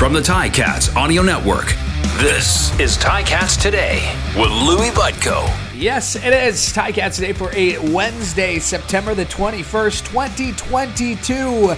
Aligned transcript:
From 0.00 0.14
the 0.14 0.20
Ticats 0.20 0.96
Audio 0.96 1.20
Network, 1.20 1.74
this 2.16 2.72
is 2.80 2.96
Ticats 2.96 3.60
Today 3.60 4.00
with 4.34 4.50
Louis 4.50 4.88
Butko. 4.92 5.46
Yes, 5.74 6.16
it 6.16 6.32
is 6.32 6.72
Ticats 6.72 7.16
Today 7.16 7.34
for 7.34 7.54
a 7.54 7.76
Wednesday, 7.92 8.58
September 8.58 9.14
the 9.14 9.26
21st, 9.26 10.06
2022. 10.06 11.74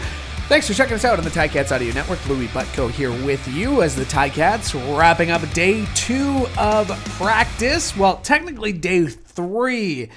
Thanks 0.46 0.68
for 0.68 0.72
checking 0.72 0.94
us 0.94 1.04
out 1.04 1.18
on 1.18 1.24
the 1.24 1.30
Ticats 1.30 1.74
Audio 1.74 1.92
Network. 1.94 2.24
Louis 2.28 2.46
Butko 2.46 2.88
here 2.88 3.10
with 3.26 3.44
you 3.48 3.82
as 3.82 3.96
the 3.96 4.04
Ticats 4.04 4.72
wrapping 4.96 5.32
up 5.32 5.42
day 5.50 5.84
two 5.96 6.46
of 6.56 6.90
practice. 7.18 7.96
Well, 7.96 8.18
technically 8.18 8.72
day 8.72 9.06
three 9.06 10.10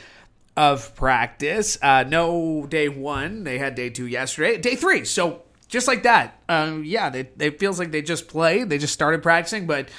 of 0.55 0.93
practice. 0.93 1.79
Uh, 1.81 2.03
no 2.07 2.67
day 2.67 2.87
one. 2.87 3.45
They 3.45 3.57
had 3.57 3.73
day 3.73 3.89
two 3.89 4.05
yesterday. 4.05 4.59
Day 4.59 4.75
three. 4.75 5.05
So 5.05 5.41
just 5.67 5.87
like 5.87 6.03
that. 6.03 6.39
Um, 6.47 6.83
yeah, 6.83 7.09
they, 7.09 7.29
it 7.39 7.59
feels 7.59 7.79
like 7.79 7.91
they 7.91 8.01
just 8.01 8.27
played. 8.27 8.69
They 8.69 8.77
just 8.77 8.93
started 8.93 9.23
practicing, 9.23 9.65
but 9.65 9.89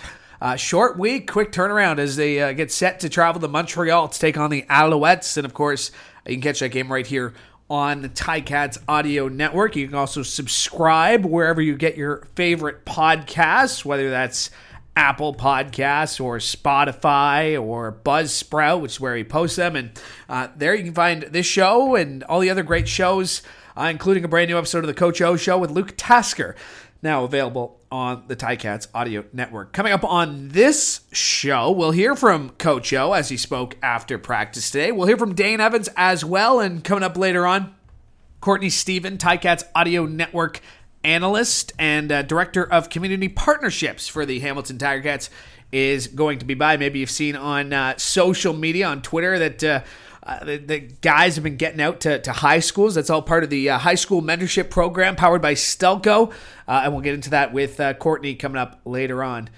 uh, 0.40 0.56
short 0.56 0.98
week, 0.98 1.30
quick 1.30 1.52
turnaround 1.52 1.98
as 1.98 2.16
they 2.16 2.40
uh, 2.40 2.52
get 2.52 2.70
set 2.70 3.00
to 3.00 3.08
travel 3.08 3.40
to 3.40 3.48
Montreal 3.48 4.08
to 4.08 4.18
take 4.18 4.36
on 4.36 4.50
the 4.50 4.62
Alouettes. 4.62 5.36
And 5.36 5.46
of 5.46 5.54
course, 5.54 5.90
you 6.26 6.34
can 6.34 6.42
catch 6.42 6.60
that 6.60 6.68
game 6.70 6.92
right 6.92 7.06
here 7.06 7.34
on 7.68 8.02
the 8.02 8.08
Ticats 8.08 8.78
Audio 8.86 9.28
Network. 9.28 9.76
You 9.76 9.86
can 9.86 9.96
also 9.96 10.22
subscribe 10.22 11.24
wherever 11.24 11.60
you 11.60 11.76
get 11.76 11.96
your 11.96 12.26
favorite 12.34 12.84
podcasts, 12.84 13.84
whether 13.84 14.10
that's 14.10 14.50
Apple 14.94 15.34
Podcasts 15.34 16.20
or 16.22 16.38
Spotify 16.38 17.60
or 17.60 17.92
Buzzsprout, 18.04 18.80
which 18.80 18.92
is 18.92 19.00
where 19.00 19.14
we 19.14 19.24
post 19.24 19.56
them. 19.56 19.76
And 19.76 19.90
uh, 20.28 20.48
there 20.56 20.74
you 20.74 20.84
can 20.84 20.94
find 20.94 21.22
this 21.22 21.46
show 21.46 21.96
and 21.96 22.22
all 22.24 22.40
the 22.40 22.50
other 22.50 22.62
great 22.62 22.88
shows, 22.88 23.42
uh, 23.76 23.84
including 23.84 24.24
a 24.24 24.28
brand 24.28 24.48
new 24.48 24.58
episode 24.58 24.78
of 24.78 24.86
the 24.86 24.94
Coach 24.94 25.20
O 25.20 25.36
Show 25.36 25.58
with 25.58 25.70
Luke 25.70 25.94
Tasker, 25.96 26.56
now 27.02 27.24
available 27.24 27.80
on 27.90 28.24
the 28.26 28.36
Ticats 28.36 28.88
Audio 28.94 29.24
Network. 29.32 29.72
Coming 29.72 29.92
up 29.92 30.04
on 30.04 30.48
this 30.48 31.00
show, 31.12 31.70
we'll 31.70 31.90
hear 31.90 32.16
from 32.16 32.50
Coach 32.50 32.92
O 32.92 33.12
as 33.12 33.28
he 33.28 33.36
spoke 33.36 33.76
after 33.82 34.18
practice 34.18 34.70
today. 34.70 34.92
We'll 34.92 35.06
hear 35.06 35.16
from 35.16 35.34
Dane 35.34 35.60
Evans 35.60 35.88
as 35.96 36.24
well. 36.24 36.60
And 36.60 36.82
coming 36.82 37.04
up 37.04 37.16
later 37.16 37.46
on, 37.46 37.74
Courtney 38.40 38.70
Stephen, 38.70 39.18
Ticats 39.18 39.64
Audio 39.74 40.06
Network 40.06 40.60
analyst 41.04 41.72
and 41.78 42.10
uh, 42.10 42.22
director 42.22 42.64
of 42.64 42.90
community 42.90 43.28
partnerships 43.28 44.08
for 44.08 44.26
the 44.26 44.40
Hamilton 44.40 44.78
Tiger 44.78 45.02
Cats, 45.02 45.30
is 45.70 46.06
going 46.06 46.38
to 46.38 46.44
be 46.44 46.54
by. 46.54 46.76
Maybe 46.76 47.00
you've 47.00 47.10
seen 47.10 47.36
on 47.36 47.72
uh, 47.72 47.96
social 47.98 48.52
media, 48.52 48.86
on 48.86 49.02
Twitter, 49.02 49.38
that. 49.38 49.64
Uh, 49.64 49.80
uh, 50.26 50.44
the, 50.44 50.56
the, 50.56 50.80
guys 50.80 51.36
have 51.36 51.44
been 51.44 51.56
getting 51.56 51.80
out 51.80 52.00
to, 52.00 52.20
to 52.20 52.32
high 52.32 52.58
schools. 52.58 52.96
That's 52.96 53.10
all 53.10 53.22
part 53.22 53.44
of 53.44 53.50
the 53.50 53.70
uh, 53.70 53.78
high 53.78 53.94
school 53.94 54.20
mentorship 54.20 54.70
program 54.70 55.14
powered 55.14 55.40
by 55.40 55.54
Stelco. 55.54 56.32
Uh, 56.66 56.80
and 56.82 56.92
we'll 56.92 57.02
get 57.02 57.14
into 57.14 57.30
that 57.30 57.52
with 57.52 57.78
uh, 57.78 57.94
Courtney 57.94 58.34
coming 58.34 58.58
up 58.58 58.80
later 58.84 59.22
on 59.22 59.48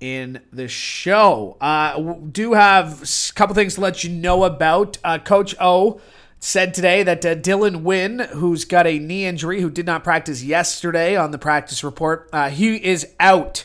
in 0.00 0.40
the 0.52 0.66
show. 0.66 1.56
Uh, 1.60 2.14
do 2.14 2.54
have 2.54 3.02
a 3.02 3.32
couple 3.34 3.54
things 3.54 3.76
to 3.76 3.80
let 3.80 4.02
you 4.02 4.10
know 4.10 4.42
about. 4.42 4.98
Uh, 5.04 5.18
Coach 5.18 5.54
O 5.60 6.00
said 6.40 6.74
today 6.74 7.04
that 7.04 7.22
Dylan 7.22 7.82
Wynn, 7.82 8.18
who's 8.18 8.64
got 8.64 8.88
a 8.88 8.98
knee 8.98 9.26
injury, 9.26 9.60
who 9.60 9.70
did 9.70 9.86
not 9.86 10.02
practice 10.02 10.42
yesterday 10.42 11.14
on 11.14 11.30
the 11.30 11.38
practice 11.38 11.84
report, 11.84 12.28
he 12.50 12.76
is 12.84 13.06
out 13.20 13.64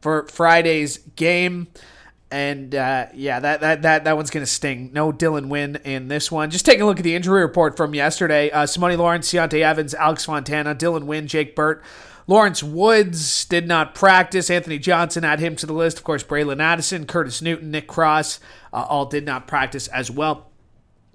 for 0.00 0.26
Friday's 0.26 0.98
game. 1.14 1.68
And 2.32 2.74
uh, 2.74 3.06
yeah, 3.12 3.40
that, 3.40 3.60
that 3.60 3.82
that 3.82 4.04
that 4.04 4.16
one's 4.16 4.30
gonna 4.30 4.46
sting. 4.46 4.90
No 4.92 5.10
Dylan 5.12 5.48
Wynn 5.48 5.76
in 5.84 6.06
this 6.08 6.30
one. 6.30 6.50
Just 6.50 6.64
taking 6.64 6.82
a 6.82 6.86
look 6.86 6.98
at 6.98 7.04
the 7.04 7.16
injury 7.16 7.42
report 7.42 7.76
from 7.76 7.92
yesterday. 7.92 8.50
Uh, 8.50 8.64
Simoni 8.64 8.96
Lawrence, 8.96 9.32
Deontay 9.32 9.62
Evans, 9.62 9.94
Alex 9.94 10.26
Fontana, 10.26 10.74
Dylan 10.74 11.04
Wynn, 11.06 11.26
Jake 11.26 11.56
Burt, 11.56 11.82
Lawrence 12.28 12.62
Woods 12.62 13.44
did 13.46 13.66
not 13.66 13.96
practice. 13.96 14.50
Anthony 14.50 14.78
Johnson 14.78 15.24
add 15.24 15.40
him 15.40 15.56
to 15.56 15.66
the 15.66 15.72
list. 15.72 15.98
Of 15.98 16.04
course, 16.04 16.22
Braylon 16.22 16.60
Addison, 16.60 17.04
Curtis 17.06 17.42
Newton, 17.42 17.72
Nick 17.72 17.88
Cross, 17.88 18.38
uh, 18.72 18.86
all 18.88 19.06
did 19.06 19.26
not 19.26 19.48
practice 19.48 19.88
as 19.88 20.12
well. 20.12 20.46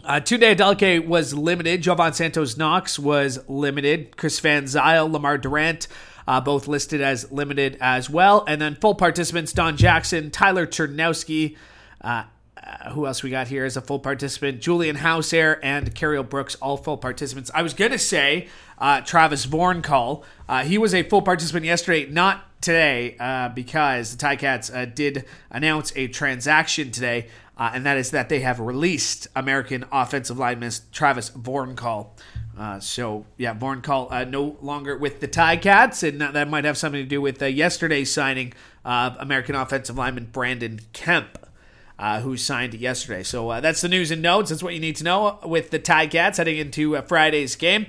Uh, 0.03 0.19
Tunde 0.19 0.55
Adeleke 0.55 1.07
was 1.07 1.33
limited. 1.33 1.81
Jovan 1.81 2.11
Santos 2.11 2.57
Knox 2.57 2.99
was 2.99 3.39
limited. 3.47 4.17
Chris 4.17 4.39
Van 4.41 4.65
Zeyl, 4.65 5.09
Lamar 5.09 5.37
Durant, 5.37 5.87
uh, 6.27 6.41
both 6.41 6.67
listed 6.67 7.01
as 7.01 7.31
limited 7.31 7.77
as 7.79 8.09
well. 8.09 8.43
And 8.47 8.61
then 8.61 8.75
full 8.75 8.95
participants 8.95 9.53
Don 9.53 9.77
Jackson, 9.77 10.31
Tyler 10.31 10.65
Ternowski. 10.65 11.57
Uh, 12.01 12.23
uh, 12.65 12.91
who 12.91 13.05
else 13.05 13.21
we 13.21 13.29
got 13.29 13.47
here 13.47 13.65
as 13.65 13.77
a 13.77 13.81
full 13.81 13.99
participant? 13.99 14.59
Julian 14.59 14.97
Howsare 14.97 15.59
and 15.61 15.93
Cariel 15.93 16.27
Brooks, 16.27 16.55
all 16.55 16.77
full 16.77 16.97
participants. 16.97 17.51
I 17.53 17.61
was 17.61 17.73
going 17.73 17.91
to 17.91 17.99
say 17.99 18.47
uh, 18.79 19.01
Travis 19.01 19.45
Vornkahl. 19.45 20.23
Uh, 20.49 20.63
he 20.63 20.77
was 20.77 20.93
a 20.93 21.03
full 21.03 21.21
participant 21.21 21.65
yesterday, 21.65 22.09
not 22.09 22.43
today, 22.61 23.17
uh, 23.19 23.49
because 23.49 24.15
the 24.15 24.25
Ticats 24.25 24.73
uh, 24.73 24.85
did 24.85 25.25
announce 25.51 25.93
a 25.95 26.07
transaction 26.07 26.89
today 26.91 27.27
and 27.57 27.85
that 27.85 27.97
is 27.97 28.11
that 28.11 28.29
they 28.29 28.41
have 28.41 28.59
released 28.59 29.27
American 29.35 29.85
offensive 29.91 30.37
lineman 30.37 30.71
Travis 30.91 31.29
Vornkahl. 31.31 32.09
Uh, 32.57 32.79
so 32.79 33.25
yeah, 33.37 33.53
Vornkahl 33.53 34.11
uh, 34.11 34.23
no 34.23 34.57
longer 34.61 34.97
with 34.97 35.19
the 35.19 35.27
Ticats, 35.27 36.07
and 36.07 36.21
that 36.21 36.47
might 36.47 36.63
have 36.63 36.77
something 36.77 37.03
to 37.03 37.07
do 37.07 37.21
with 37.21 37.41
uh, 37.41 37.45
yesterday's 37.45 38.11
signing 38.11 38.53
of 38.85 39.17
American 39.19 39.55
offensive 39.55 39.97
lineman 39.97 40.29
Brandon 40.31 40.79
Kemp. 40.93 41.39
Uh, 41.97 42.19
who 42.19 42.35
signed 42.35 42.73
yesterday. 42.73 43.23
So 43.23 43.49
uh, 43.49 43.61
that's 43.61 43.79
the 43.79 43.87
news 43.87 44.11
and 44.11 44.21
notes. 44.21 44.49
That's 44.49 44.61
what 44.61 44.73
you 44.73 44.81
need 44.81 44.97
to 44.97 45.05
know 45.05 45.39
with 45.45 45.69
the 45.69 45.79
Ticats 45.79 46.35
heading 46.35 46.57
into 46.57 46.97
uh, 46.97 47.01
Friday's 47.01 47.55
game. 47.55 47.85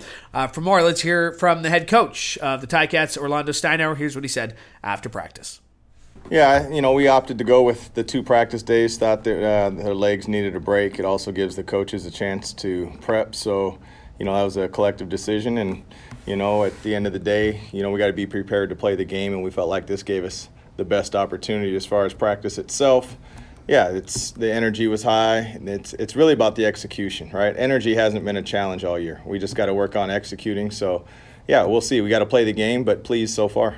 For 0.53 0.61
more, 0.61 0.81
let's 0.81 1.01
hear 1.01 1.33
from 1.33 1.63
the 1.63 1.71
head 1.71 1.89
coach 1.89 2.39
of 2.39 2.61
the 2.61 2.69
Ticats, 2.69 3.19
Orlando 3.19 3.51
Steinauer. 3.51 3.97
Here's 3.97 4.15
what 4.15 4.23
he 4.23 4.29
said 4.29 4.55
after 4.85 5.09
practice. 5.09 5.61
Yeah, 6.31 6.69
you 6.69 6.81
know, 6.83 6.93
we 6.93 7.09
opted 7.09 7.39
to 7.39 7.45
go 7.45 7.65
with 7.65 7.95
the 7.95 8.05
two 8.05 8.23
practice 8.23 8.63
days. 8.63 8.97
Thought 8.97 9.25
that 9.25 9.75
their 9.77 9.93
legs 9.93 10.29
needed 10.29 10.55
a 10.55 10.61
break. 10.61 11.01
It 11.01 11.05
also 11.05 11.33
gives 11.33 11.57
the 11.57 11.65
coaches 11.65 12.07
a 12.07 12.11
chance 12.13 12.53
to 12.53 12.93
prep. 13.01 13.35
So, 13.35 13.81
you 14.19 14.25
know, 14.25 14.35
that 14.35 14.43
was 14.43 14.57
a 14.57 14.69
collective 14.69 15.09
decision. 15.09 15.59
And, 15.59 15.85
you 16.27 16.37
know, 16.37 16.65
at 16.65 16.83
the 16.83 16.95
end 16.95 17.07
of 17.07 17.13
the 17.13 17.19
day, 17.19 17.61
you 17.73 17.83
know, 17.83 17.91
we 17.91 17.99
got 17.99 18.07
to 18.07 18.13
be 18.13 18.27
prepared 18.27 18.71
to 18.71 18.77
play 18.77 18.95
the 18.95 19.05
game. 19.05 19.33
And 19.33 19.43
we 19.43 19.51
felt 19.51 19.69
like 19.69 19.87
this 19.87 20.03
gave 20.03 20.25
us 20.25 20.49
the 20.77 20.85
best 20.85 21.15
opportunity 21.15 21.75
as 21.77 21.87
far 21.87 22.05
as 22.05 22.15
practice 22.15 22.59
itself. 22.59 23.17
Yeah, 23.69 23.89
it's 23.89 24.31
the 24.31 24.53
energy 24.53 24.87
was 24.87 25.03
high. 25.03 25.39
And 25.39 25.69
it's 25.69 25.93
it's 25.95 26.15
really 26.15 26.33
about 26.33 26.55
the 26.55 26.67
execution, 26.67 27.31
right? 27.31 27.55
Energy 27.57 27.95
hasn't 27.95 28.25
been 28.25 28.37
a 28.37 28.43
challenge 28.43 28.85
all 28.85 28.99
year. 28.99 29.21
We 29.27 29.39
just 29.39 29.57
got 29.57 29.67
to 29.67 29.75
work 29.75 29.97
on 29.97 30.11
executing. 30.11 30.71
So, 30.71 31.05
yeah, 31.49 31.65
we'll 31.65 31.81
see. 31.81 32.01
We 32.01 32.09
got 32.09 32.21
to 32.21 32.27
play 32.27 32.45
the 32.45 32.53
game, 32.53 32.85
but 32.85 33.05
please, 33.05 33.35
so 33.35 33.49
far. 33.49 33.77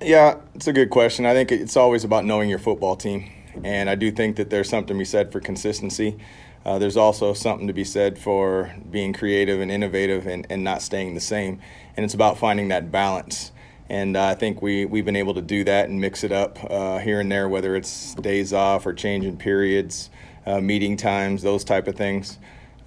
Yeah, 0.00 0.36
it's 0.54 0.66
a 0.66 0.72
good 0.72 0.90
question. 0.90 1.24
I 1.24 1.32
think 1.32 1.50
it's 1.50 1.76
always 1.76 2.04
about 2.04 2.26
knowing 2.26 2.50
your 2.50 2.58
football 2.58 2.96
team. 2.96 3.30
And 3.62 3.88
I 3.88 3.94
do 3.94 4.10
think 4.10 4.36
that 4.36 4.50
there's 4.50 4.68
something 4.68 4.94
to 4.94 4.98
be 4.98 5.04
said 5.04 5.32
for 5.32 5.40
consistency. 5.40 6.18
Uh, 6.64 6.78
there's 6.78 6.96
also 6.96 7.34
something 7.34 7.66
to 7.66 7.72
be 7.72 7.84
said 7.84 8.18
for 8.18 8.74
being 8.90 9.12
creative 9.12 9.60
and 9.60 9.70
innovative 9.70 10.26
and, 10.26 10.46
and 10.48 10.64
not 10.64 10.80
staying 10.80 11.14
the 11.14 11.20
same. 11.20 11.60
And 11.96 12.04
it's 12.04 12.14
about 12.14 12.38
finding 12.38 12.68
that 12.68 12.90
balance. 12.90 13.52
And 13.88 14.16
uh, 14.16 14.24
I 14.24 14.34
think 14.34 14.62
we, 14.62 14.86
we've 14.86 15.04
been 15.04 15.16
able 15.16 15.34
to 15.34 15.42
do 15.42 15.62
that 15.64 15.90
and 15.90 16.00
mix 16.00 16.24
it 16.24 16.32
up 16.32 16.58
uh, 16.70 16.98
here 16.98 17.20
and 17.20 17.30
there, 17.30 17.48
whether 17.48 17.76
it's 17.76 18.14
days 18.14 18.52
off 18.54 18.86
or 18.86 18.94
changing 18.94 19.36
periods, 19.36 20.08
uh, 20.46 20.60
meeting 20.60 20.96
times, 20.96 21.42
those 21.42 21.64
type 21.64 21.86
of 21.86 21.94
things. 21.94 22.38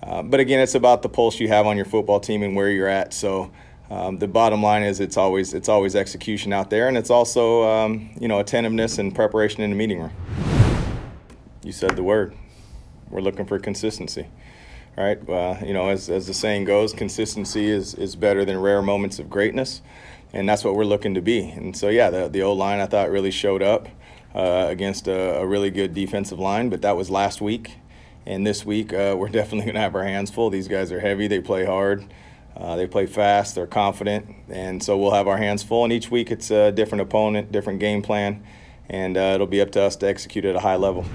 Uh, 0.02 0.24
but 0.24 0.40
again, 0.40 0.60
it's 0.60 0.76
about 0.76 1.04
the 1.04 1.10
pulse 1.10 1.40
you 1.40 1.48
have 1.48 1.68
on 1.68 1.76
your 1.76 1.86
football 1.86 2.20
team 2.20 2.42
and 2.42 2.56
where 2.56 2.70
you're 2.70 2.88
at. 2.88 3.14
So 3.14 3.52
um, 3.90 4.18
the 4.18 4.28
bottom 4.28 4.62
line 4.64 4.84
is 4.84 5.00
it's 5.00 5.18
always 5.18 5.54
it's 5.54 5.70
always 5.70 5.96
execution 5.96 6.52
out 6.52 6.70
there, 6.70 6.88
and 6.88 6.98
it's 6.98 7.10
also 7.10 7.64
um, 7.64 8.10
you 8.20 8.28
know 8.28 8.40
attentiveness 8.40 8.98
and 8.98 9.16
preparation 9.16 9.62
in 9.62 9.70
the 9.70 9.76
meeting 9.76 10.00
room. 10.00 10.12
You 11.64 11.72
said 11.72 11.96
the 11.96 12.04
word. 12.04 12.34
We're 13.10 13.22
looking 13.22 13.46
for 13.46 13.60
consistency, 13.60 14.28
right? 14.98 15.18
Uh, 15.28 15.58
you 15.66 15.74
know, 15.74 15.90
as, 15.90 16.10
as 16.10 16.28
the 16.28 16.34
saying 16.34 16.66
goes, 16.66 16.94
consistency 16.94 17.68
is 17.68 17.94
is 17.94 18.16
better 18.16 18.46
than 18.46 18.60
rare 18.60 18.82
moments 18.82 19.20
of 19.20 19.30
greatness, 19.30 19.82
and 20.34 20.48
that's 20.48 20.64
what 20.64 20.76
we're 20.76 20.86
looking 20.86 21.14
to 21.14 21.22
be. 21.22 21.50
And 21.50 21.76
so, 21.76 21.90
yeah, 21.90 22.10
the 22.10 22.28
the 22.28 22.42
old 22.42 22.58
line 22.58 22.80
I 22.80 22.86
thought 22.86 23.10
really 23.10 23.32
showed 23.32 23.62
up 23.62 23.88
uh, 24.36 24.68
against 24.70 25.08
a, 25.08 25.40
a 25.40 25.46
really 25.46 25.70
good 25.70 25.94
defensive 25.94 26.40
line, 26.40 26.70
but 26.70 26.82
that 26.82 26.98
was 26.98 27.10
last 27.10 27.42
week, 27.42 27.78
and 28.26 28.46
this 28.46 28.66
week 28.66 28.94
uh, 28.94 29.16
we're 29.18 29.30
definitely 29.30 29.66
going 29.66 29.76
to 29.76 29.82
have 29.82 29.96
our 29.96 30.04
hands 30.04 30.32
full. 30.32 30.50
These 30.50 30.68
guys 30.68 30.92
are 30.92 31.00
heavy. 31.00 31.28
They 31.28 31.42
play 31.42 31.66
hard. 31.66 32.06
Uh, 32.58 32.76
they 32.76 32.88
play 32.88 33.06
fast, 33.06 33.54
they're 33.54 33.68
confident, 33.68 34.26
and 34.50 34.82
so 34.82 34.98
we'll 34.98 35.12
have 35.12 35.28
our 35.28 35.38
hands 35.38 35.62
full. 35.62 35.84
And 35.84 35.94
each 35.94 36.10
week 36.10 36.32
it's 36.32 36.50
a 36.50 36.72
different 36.72 37.04
opponent, 37.04 37.52
different 37.52 37.80
game 37.80 38.02
plan, 38.02 38.44
and 38.90 39.16
uh, 39.16 39.34
it'll 39.36 39.46
be 39.46 39.62
up 39.62 39.72
to 39.74 39.82
us 39.84 39.96
to 39.98 40.08
execute 40.08 40.44
at 40.44 40.56
a 40.56 40.60
high 40.60 40.76
level. 40.76 41.06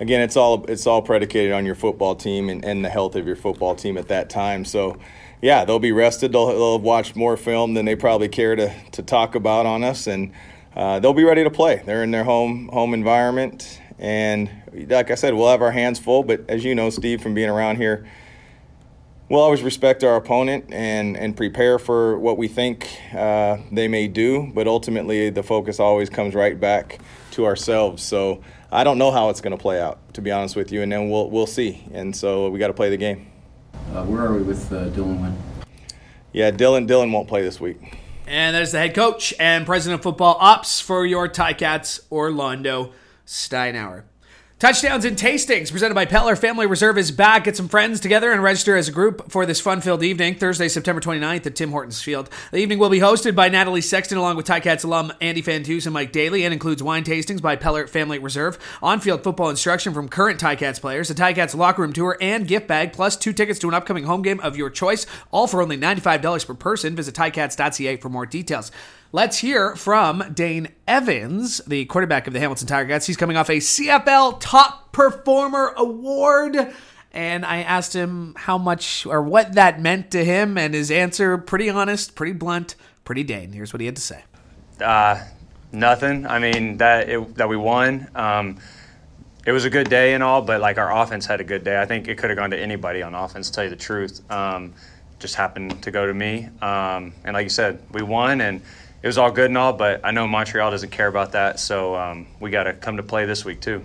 Again, 0.00 0.22
it's 0.22 0.34
all 0.34 0.64
it's 0.64 0.86
all 0.86 1.02
predicated 1.02 1.52
on 1.52 1.66
your 1.66 1.74
football 1.74 2.14
team 2.14 2.48
and, 2.48 2.64
and 2.64 2.82
the 2.82 2.88
health 2.88 3.16
of 3.16 3.26
your 3.26 3.36
football 3.36 3.76
team 3.76 3.98
at 3.98 4.08
that 4.08 4.30
time. 4.30 4.64
So, 4.64 4.98
yeah, 5.42 5.66
they'll 5.66 5.78
be 5.78 5.92
rested. 5.92 6.32
They'll, 6.32 6.46
they'll 6.46 6.78
have 6.78 6.82
watched 6.82 7.16
more 7.16 7.36
film 7.36 7.74
than 7.74 7.84
they 7.84 7.96
probably 7.96 8.28
care 8.28 8.56
to, 8.56 8.74
to 8.92 9.02
talk 9.02 9.34
about 9.34 9.66
on 9.66 9.84
us, 9.84 10.06
and 10.06 10.32
uh, 10.74 11.00
they'll 11.00 11.12
be 11.12 11.24
ready 11.24 11.44
to 11.44 11.50
play. 11.50 11.82
They're 11.84 12.02
in 12.02 12.10
their 12.12 12.24
home 12.24 12.68
home 12.68 12.94
environment, 12.94 13.78
and 13.98 14.50
like 14.88 15.10
I 15.10 15.16
said, 15.16 15.34
we'll 15.34 15.50
have 15.50 15.60
our 15.60 15.72
hands 15.72 15.98
full. 15.98 16.22
But 16.22 16.48
as 16.48 16.64
you 16.64 16.74
know, 16.74 16.88
Steve, 16.88 17.22
from 17.22 17.34
being 17.34 17.50
around 17.50 17.76
here 17.76 18.08
we'll 19.30 19.40
always 19.40 19.62
respect 19.62 20.02
our 20.02 20.16
opponent 20.16 20.64
and, 20.72 21.16
and 21.16 21.36
prepare 21.36 21.78
for 21.78 22.18
what 22.18 22.36
we 22.36 22.48
think 22.48 22.88
uh, 23.14 23.56
they 23.70 23.86
may 23.86 24.08
do, 24.08 24.50
but 24.52 24.66
ultimately 24.66 25.30
the 25.30 25.42
focus 25.42 25.78
always 25.78 26.10
comes 26.10 26.34
right 26.34 26.58
back 26.58 26.98
to 27.30 27.46
ourselves. 27.46 28.02
So 28.02 28.42
I 28.72 28.84
don't 28.84 28.98
know 28.98 29.10
how 29.10 29.30
it's 29.30 29.40
going 29.40 29.56
to 29.56 29.60
play 29.60 29.80
out, 29.80 30.14
to 30.14 30.22
be 30.22 30.30
honest 30.30 30.54
with 30.54 30.70
you, 30.70 30.82
and 30.82 30.90
then 30.92 31.10
we'll 31.10 31.28
we'll 31.30 31.46
see. 31.46 31.84
And 31.92 32.14
so 32.14 32.48
we 32.50 32.58
got 32.58 32.68
to 32.68 32.74
play 32.74 32.90
the 32.90 32.96
game. 32.96 33.26
Uh, 33.92 34.04
where 34.04 34.24
are 34.24 34.34
we 34.34 34.42
with 34.42 34.72
uh, 34.72 34.88
Dylan 34.90 35.20
Wynn? 35.20 35.36
Yeah, 36.32 36.50
Dylan 36.50 36.86
Dylan 36.86 37.12
won't 37.12 37.28
play 37.28 37.42
this 37.42 37.60
week. 37.60 37.98
And 38.26 38.54
there's 38.54 38.70
the 38.70 38.78
head 38.78 38.94
coach 38.94 39.34
and 39.40 39.66
president 39.66 39.98
of 39.98 40.04
football 40.04 40.36
ops 40.38 40.80
for 40.80 41.04
your 41.04 41.28
Ticats, 41.28 42.00
Orlando 42.12 42.92
Steinauer. 43.26 44.04
Touchdowns 44.60 45.06
and 45.06 45.16
tastings 45.16 45.72
presented 45.72 45.94
by 45.94 46.04
Peller 46.04 46.36
Family 46.36 46.66
Reserve 46.66 46.98
is 46.98 47.10
back. 47.10 47.44
Get 47.44 47.56
some 47.56 47.66
friends 47.66 47.98
together 47.98 48.30
and 48.30 48.42
register 48.42 48.76
as 48.76 48.88
a 48.88 48.92
group 48.92 49.32
for 49.32 49.46
this 49.46 49.58
fun 49.58 49.80
filled 49.80 50.02
evening, 50.02 50.34
Thursday, 50.34 50.68
September 50.68 51.00
29th 51.00 51.46
at 51.46 51.56
Tim 51.56 51.70
Hortons 51.70 52.02
Field. 52.02 52.28
The 52.50 52.58
evening 52.58 52.78
will 52.78 52.90
be 52.90 52.98
hosted 52.98 53.34
by 53.34 53.48
Natalie 53.48 53.80
Sexton 53.80 54.18
along 54.18 54.36
with 54.36 54.46
Ticats 54.46 54.84
alum 54.84 55.14
Andy 55.18 55.40
Fantuz 55.40 55.86
and 55.86 55.94
Mike 55.94 56.12
Daly 56.12 56.44
and 56.44 56.52
includes 56.52 56.82
wine 56.82 57.04
tastings 57.04 57.40
by 57.40 57.56
Peller 57.56 57.88
Family 57.88 58.18
Reserve, 58.18 58.58
on 58.82 59.00
field 59.00 59.24
football 59.24 59.48
instruction 59.48 59.94
from 59.94 60.10
current 60.10 60.38
Ticats 60.38 60.78
players, 60.78 61.08
a 61.08 61.14
Ticats 61.14 61.56
locker 61.56 61.80
room 61.80 61.94
tour, 61.94 62.18
and 62.20 62.46
gift 62.46 62.66
bag, 62.66 62.92
plus 62.92 63.16
two 63.16 63.32
tickets 63.32 63.58
to 63.60 63.68
an 63.68 63.72
upcoming 63.72 64.04
home 64.04 64.20
game 64.20 64.40
of 64.40 64.58
your 64.58 64.68
choice, 64.68 65.06
all 65.30 65.46
for 65.46 65.62
only 65.62 65.78
$95 65.78 66.46
per 66.46 66.52
person. 66.52 66.94
Visit 66.94 67.14
ticats.ca 67.14 67.96
for 67.96 68.10
more 68.10 68.26
details. 68.26 68.70
Let's 69.12 69.38
hear 69.38 69.74
from 69.74 70.22
Dane 70.34 70.68
Evans, 70.86 71.58
the 71.66 71.84
quarterback 71.86 72.28
of 72.28 72.32
the 72.32 72.38
Hamilton 72.38 72.68
Tiger 72.68 72.90
Cats. 72.90 73.08
He's 73.08 73.16
coming 73.16 73.36
off 73.36 73.50
a 73.50 73.56
CFL 73.56 74.36
Top 74.38 74.92
Performer 74.92 75.74
Award. 75.76 76.72
And 77.10 77.44
I 77.44 77.62
asked 77.62 77.92
him 77.92 78.34
how 78.36 78.56
much 78.56 79.04
or 79.06 79.20
what 79.20 79.54
that 79.54 79.80
meant 79.80 80.12
to 80.12 80.24
him, 80.24 80.56
and 80.56 80.74
his 80.74 80.92
answer 80.92 81.36
pretty 81.38 81.68
honest, 81.68 82.14
pretty 82.14 82.34
blunt, 82.34 82.76
pretty 83.04 83.24
Dane. 83.24 83.52
Here's 83.52 83.72
what 83.72 83.80
he 83.80 83.86
had 83.86 83.96
to 83.96 84.02
say. 84.02 84.22
Uh, 84.80 85.20
nothing. 85.72 86.24
I 86.24 86.38
mean 86.38 86.76
that 86.76 87.08
it, 87.08 87.34
that 87.34 87.48
we 87.48 87.56
won. 87.56 88.06
Um, 88.14 88.58
it 89.44 89.50
was 89.50 89.64
a 89.64 89.70
good 89.70 89.90
day 89.90 90.14
and 90.14 90.22
all, 90.22 90.40
but 90.40 90.60
like 90.60 90.78
our 90.78 90.96
offense 90.96 91.26
had 91.26 91.40
a 91.40 91.44
good 91.44 91.64
day. 91.64 91.80
I 91.80 91.84
think 91.84 92.06
it 92.06 92.16
could 92.16 92.30
have 92.30 92.38
gone 92.38 92.50
to 92.50 92.58
anybody 92.58 93.02
on 93.02 93.16
offense. 93.16 93.48
To 93.48 93.54
tell 93.56 93.64
you 93.64 93.70
the 93.70 93.76
truth, 93.76 94.20
um, 94.30 94.72
just 95.18 95.34
happened 95.34 95.82
to 95.82 95.90
go 95.90 96.06
to 96.06 96.14
me. 96.14 96.48
Um, 96.62 97.12
and 97.24 97.34
like 97.34 97.42
you 97.42 97.50
said, 97.50 97.80
we 97.90 98.02
won, 98.02 98.40
and 98.40 98.62
it 99.02 99.06
was 99.06 99.16
all 99.16 99.30
good 99.30 99.46
and 99.46 99.56
all, 99.56 99.72
but 99.72 100.00
I 100.04 100.10
know 100.10 100.26
Montreal 100.26 100.70
doesn't 100.70 100.90
care 100.90 101.08
about 101.08 101.32
that, 101.32 101.58
so 101.58 101.94
um, 101.94 102.26
we 102.38 102.50
got 102.50 102.64
to 102.64 102.74
come 102.74 102.98
to 102.98 103.02
play 103.02 103.24
this 103.24 103.44
week 103.44 103.60
too. 103.60 103.82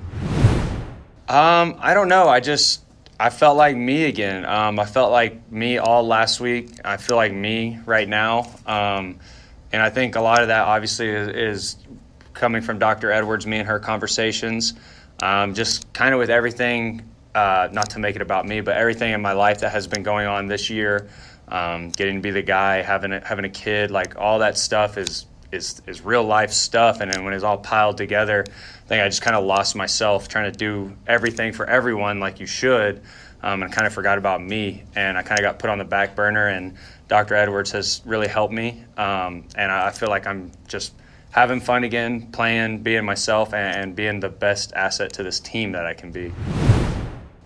Um, 1.27 1.77
I 1.79 1.94
don't 1.94 2.09
know. 2.09 2.27
I 2.27 2.41
just 2.41 2.81
I 3.19 3.29
felt 3.29 3.56
like 3.56 3.77
me 3.77 4.06
again. 4.06 4.45
Um, 4.45 4.77
I 4.77 4.85
felt 4.85 5.12
like 5.12 5.51
me 5.51 5.77
all 5.77 6.06
last 6.06 6.39
week. 6.39 6.69
I 6.83 6.97
feel 6.97 7.15
like 7.15 7.33
me 7.33 7.79
right 7.85 8.07
now, 8.07 8.51
um, 8.65 9.19
and 9.71 9.81
I 9.81 9.89
think 9.89 10.15
a 10.15 10.21
lot 10.21 10.41
of 10.41 10.50
that 10.50 10.67
obviously 10.67 11.09
is, 11.09 11.29
is 11.29 11.75
coming 12.33 12.62
from 12.62 12.77
Dr. 12.77 13.12
Edwards, 13.12 13.47
me 13.47 13.59
and 13.59 13.67
her 13.67 13.79
conversations. 13.79 14.73
Um, 15.21 15.53
just 15.53 15.94
kind 15.94 16.13
of 16.13 16.19
with 16.19 16.29
everything, 16.29 17.09
uh, 17.33 17.69
not 17.71 17.91
to 17.91 18.00
make 18.00 18.17
it 18.17 18.21
about 18.21 18.45
me, 18.45 18.59
but 18.59 18.75
everything 18.75 19.13
in 19.13 19.21
my 19.21 19.31
life 19.31 19.62
that 19.62 19.71
has 19.71 19.88
been 19.88 20.03
going 20.03 20.27
on 20.27 20.47
this 20.47 20.69
year 20.69 21.07
um, 21.47 21.89
getting 21.89 22.15
to 22.15 22.21
be 22.21 22.31
the 22.31 22.42
guy, 22.42 22.81
having 22.81 23.12
a, 23.12 23.25
having 23.25 23.45
a 23.45 23.50
kid, 23.50 23.92
like 23.92 24.15
all 24.18 24.39
that 24.39 24.57
stuff 24.57 24.97
is 24.97 25.25
is 25.51 25.81
is 25.88 26.01
real 26.01 26.24
life 26.24 26.51
stuff. 26.51 27.01
And 27.01 27.12
then 27.12 27.24
when 27.24 27.33
it's 27.33 27.44
all 27.44 27.57
piled 27.57 27.97
together, 27.97 28.45
I 28.47 28.88
think 28.88 29.01
I 29.01 29.07
just 29.07 29.21
kind 29.21 29.36
of 29.36 29.45
lost 29.45 29.75
myself 29.75 30.27
trying 30.27 30.51
to 30.51 30.57
do 30.57 30.95
everything 31.07 31.53
for 31.53 31.65
everyone 31.65 32.19
like 32.19 32.39
you 32.39 32.47
should, 32.47 33.01
um, 33.44 33.63
and 33.63 33.71
kind 33.71 33.88
of 33.88 33.94
forgot 33.94 34.18
about 34.18 34.44
me. 34.44 34.83
And 34.95 35.18
I 35.18 35.24
kind 35.24 35.39
of 35.39 35.44
got 35.44 35.59
put 35.59 35.69
on 35.69 35.77
the 35.77 35.86
back 35.86 36.15
burner. 36.15 36.47
And 36.47 36.75
Dr. 37.07 37.36
Edwards 37.36 37.71
has 37.71 38.01
really 38.06 38.27
helped 38.27 38.53
me, 38.53 38.83
um, 38.98 39.45
and 39.56 39.71
I 39.71 39.91
feel 39.91 40.09
like 40.09 40.25
I'm 40.25 40.51
just 40.68 40.94
having 41.30 41.59
fun 41.59 41.83
again, 41.83 42.31
playing, 42.31 42.80
being 42.80 43.06
myself, 43.06 43.53
and 43.53 43.95
being 43.95 44.21
the 44.21 44.30
best 44.30 44.74
asset 44.74 45.13
to 45.13 45.24
this 45.24 45.39
team 45.39 45.74
that 45.74 45.86
I 45.86 45.94
can 45.94 46.12
be. 46.12 46.31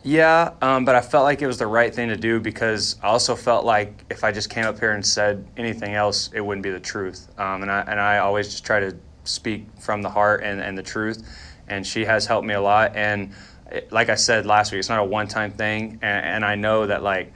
Yeah, 0.09 0.53
um, 0.63 0.85
but 0.85 0.95
I 0.95 1.01
felt 1.01 1.23
like 1.23 1.43
it 1.43 1.45
was 1.45 1.59
the 1.59 1.67
right 1.67 1.93
thing 1.93 2.09
to 2.09 2.17
do 2.17 2.39
because 2.39 2.95
I 3.03 3.09
also 3.09 3.35
felt 3.35 3.63
like 3.63 4.05
if 4.09 4.23
I 4.23 4.31
just 4.31 4.49
came 4.49 4.65
up 4.65 4.79
here 4.79 4.93
and 4.93 5.05
said 5.05 5.45
anything 5.55 5.93
else, 5.93 6.31
it 6.33 6.41
wouldn't 6.41 6.63
be 6.63 6.71
the 6.71 6.79
truth. 6.79 7.27
Um, 7.37 7.61
and 7.61 7.69
I 7.69 7.81
and 7.81 7.99
I 7.99 8.17
always 8.17 8.49
just 8.49 8.65
try 8.65 8.79
to 8.79 8.97
speak 9.23 9.67
from 9.79 10.01
the 10.01 10.09
heart 10.09 10.41
and, 10.43 10.59
and 10.61 10.75
the 10.75 10.81
truth. 10.81 11.29
And 11.67 11.85
she 11.85 12.05
has 12.05 12.25
helped 12.25 12.47
me 12.47 12.55
a 12.55 12.61
lot. 12.61 12.95
And 12.95 13.33
it, 13.71 13.91
like 13.91 14.09
I 14.09 14.15
said 14.15 14.47
last 14.47 14.71
week, 14.71 14.79
it's 14.79 14.89
not 14.89 14.97
a 14.97 15.03
one-time 15.03 15.51
thing. 15.51 15.99
And, 16.01 16.25
and 16.25 16.43
I 16.43 16.55
know 16.55 16.87
that 16.87 17.03
like 17.03 17.31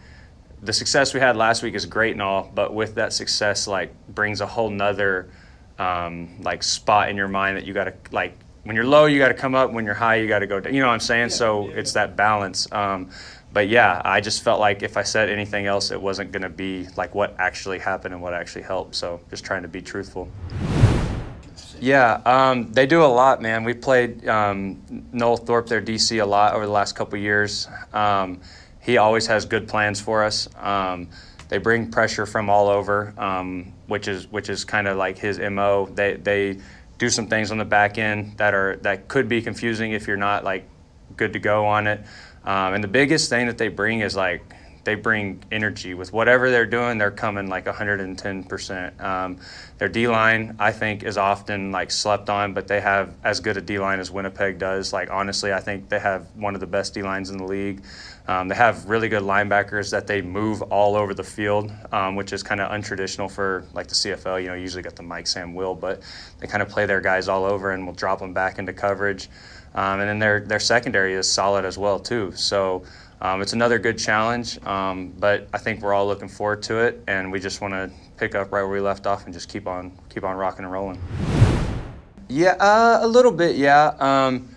the 0.63 0.73
success 0.73 1.13
we 1.13 1.19
had 1.19 1.37
last 1.37 1.61
week 1.61 1.75
is 1.75 1.85
great 1.85 2.13
and 2.13 2.23
all, 2.23 2.51
but 2.55 2.73
with 2.73 2.95
that 2.95 3.13
success, 3.13 3.67
like 3.67 3.93
brings 4.07 4.41
a 4.41 4.47
whole 4.47 4.71
nother 4.71 5.29
um, 5.77 6.41
like 6.41 6.63
spot 6.63 7.09
in 7.09 7.17
your 7.17 7.27
mind 7.27 7.55
that 7.55 7.65
you 7.67 7.73
got 7.75 7.83
to 7.83 7.93
like 8.11 8.35
when 8.63 8.75
you're 8.75 8.85
low, 8.85 9.05
you 9.05 9.19
got 9.19 9.27
to 9.27 9.33
come 9.33 9.55
up. 9.55 9.71
When 9.71 9.85
you're 9.85 9.93
high, 9.93 10.15
you 10.15 10.27
got 10.27 10.39
to 10.39 10.47
go 10.47 10.59
down. 10.59 10.73
You 10.73 10.81
know 10.81 10.87
what 10.87 10.93
I'm 10.93 10.99
saying? 10.99 11.29
Yeah, 11.29 11.35
so 11.35 11.67
yeah. 11.67 11.75
it's 11.75 11.93
that 11.93 12.15
balance. 12.15 12.71
Um, 12.71 13.09
but 13.51 13.67
yeah, 13.67 14.01
I 14.03 14.19
just 14.19 14.43
felt 14.43 14.59
like 14.59 14.81
if 14.81 14.97
I 14.97 15.03
said 15.03 15.29
anything 15.29 15.67
else, 15.67 15.91
it 15.91 16.01
wasn't 16.01 16.31
going 16.31 16.41
to 16.41 16.49
be 16.49 16.87
like 16.97 17.13
what 17.13 17.35
actually 17.37 17.77
happened 17.77 18.13
and 18.13 18.23
what 18.23 18.33
actually 18.33 18.63
helped. 18.63 18.95
So 18.95 19.19
just 19.29 19.45
trying 19.45 19.61
to 19.61 19.67
be 19.67 19.81
truthful. 19.81 20.29
Yeah, 21.79 22.21
um, 22.25 22.71
they 22.71 22.85
do 22.85 23.03
a 23.03 23.05
lot, 23.05 23.41
man. 23.41 23.63
We 23.63 23.73
played 23.73 24.27
um, 24.27 24.81
Noel 25.11 25.37
Thorpe, 25.37 25.67
their 25.67 25.81
DC, 25.81 26.21
a 26.21 26.25
lot 26.25 26.53
over 26.53 26.65
the 26.65 26.71
last 26.71 26.95
couple 26.95 27.19
years. 27.19 27.67
Um, 27.91 28.39
he 28.79 28.97
always 28.97 29.27
has 29.27 29.45
good 29.45 29.67
plans 29.67 29.99
for 29.99 30.23
us. 30.23 30.47
Um, 30.57 31.09
they 31.49 31.57
bring 31.57 31.91
pressure 31.91 32.25
from 32.25 32.49
all 32.49 32.69
over, 32.69 33.13
um, 33.17 33.73
which 33.87 34.07
is 34.07 34.31
which 34.31 34.49
is 34.49 34.63
kind 34.65 34.87
of 34.87 34.97
like 34.97 35.17
his 35.17 35.39
mo. 35.39 35.87
They 35.93 36.15
they 36.15 36.59
do 37.03 37.09
some 37.09 37.27
things 37.27 37.51
on 37.51 37.57
the 37.57 37.65
back 37.65 37.97
end 37.97 38.37
that 38.37 38.53
are 38.53 38.77
that 38.77 39.09
could 39.09 39.27
be 39.27 39.41
confusing 39.41 39.91
if 39.91 40.07
you're 40.07 40.15
not 40.15 40.45
like 40.45 40.67
good 41.17 41.33
to 41.33 41.39
go 41.39 41.65
on 41.65 41.85
it. 41.85 41.99
Um, 42.45 42.75
and 42.75 42.83
the 42.83 42.87
biggest 42.87 43.29
thing 43.29 43.47
that 43.47 43.57
they 43.57 43.67
bring 43.67 43.99
is 43.99 44.15
like 44.15 44.41
they 44.83 44.95
bring 44.95 45.43
energy 45.51 45.93
with 45.93 46.11
whatever 46.11 46.49
they're 46.49 46.65
doing. 46.65 46.97
They're 46.97 47.11
coming 47.11 47.47
like 47.47 47.65
110 47.65 48.43
percent. 48.43 48.99
Um, 49.01 49.37
their 49.77 49.89
D 49.89 50.07
line, 50.07 50.55
I 50.59 50.71
think, 50.71 51.03
is 51.03 51.17
often 51.17 51.71
like 51.71 51.91
slept 51.91 52.29
on, 52.29 52.53
but 52.53 52.67
they 52.67 52.81
have 52.81 53.13
as 53.23 53.39
good 53.39 53.57
a 53.57 53.61
D 53.61 53.79
line 53.79 53.99
as 53.99 54.11
Winnipeg 54.11 54.59
does. 54.59 54.93
Like 54.93 55.09
honestly, 55.09 55.53
I 55.53 55.59
think 55.59 55.89
they 55.89 55.99
have 55.99 56.27
one 56.35 56.53
of 56.53 56.61
the 56.61 56.67
best 56.67 56.93
D 56.93 57.03
lines 57.03 57.29
in 57.29 57.37
the 57.37 57.45
league. 57.45 57.83
Um, 58.27 58.47
they 58.47 58.55
have 58.55 58.85
really 58.85 59.09
good 59.09 59.23
linebackers 59.23 59.91
that 59.91 60.07
they 60.07 60.21
move 60.21 60.61
all 60.61 60.95
over 60.95 61.13
the 61.13 61.23
field, 61.23 61.71
um, 61.91 62.15
which 62.15 62.31
is 62.31 62.41
kind 62.41 62.61
of 62.61 62.71
untraditional 62.71 63.29
for 63.29 63.65
like 63.73 63.87
the 63.87 63.95
CFL. 63.95 64.41
You 64.41 64.47
know, 64.49 64.53
you 64.53 64.61
usually 64.61 64.83
got 64.83 64.95
the 64.95 65.03
Mike 65.03 65.27
Sam 65.27 65.53
Will, 65.53 65.75
but 65.75 66.01
they 66.39 66.47
kind 66.47 66.63
of 66.63 66.69
play 66.69 66.85
their 66.85 67.01
guys 67.01 67.27
all 67.27 67.43
over 67.43 67.71
and 67.71 67.85
will 67.85 67.93
drop 67.93 68.19
them 68.19 68.33
back 68.33 68.59
into 68.59 68.71
coverage. 68.71 69.27
Um, 69.75 69.99
and 69.99 70.09
then 70.09 70.19
their 70.19 70.39
their 70.39 70.59
secondary 70.59 71.13
is 71.15 71.29
solid 71.29 71.65
as 71.65 71.77
well 71.77 71.99
too. 71.99 72.31
So 72.35 72.83
um, 73.23 73.41
it's 73.41 73.53
another 73.53 73.79
good 73.79 73.97
challenge, 73.97 74.61
um, 74.65 75.13
but 75.17 75.47
I 75.53 75.57
think 75.57 75.81
we're 75.81 75.93
all 75.93 76.05
looking 76.05 76.27
forward 76.27 76.61
to 76.63 76.79
it, 76.79 77.01
and 77.07 77.31
we 77.31 77.39
just 77.39 77.61
want 77.61 77.73
to 77.73 77.89
pick 78.17 78.35
up 78.35 78.51
right 78.51 78.61
where 78.63 78.67
we 78.67 78.81
left 78.81 79.07
off 79.07 79.23
and 79.23 79.33
just 79.33 79.47
keep 79.47 79.65
on 79.65 79.97
keep 80.09 80.25
on 80.25 80.35
rocking 80.35 80.65
and 80.65 80.73
rolling. 80.73 81.01
Yeah, 82.27 82.57
uh, 82.59 82.99
a 83.01 83.07
little 83.07 83.31
bit, 83.31 83.55
yeah. 83.55 83.93
Um, 83.97 84.53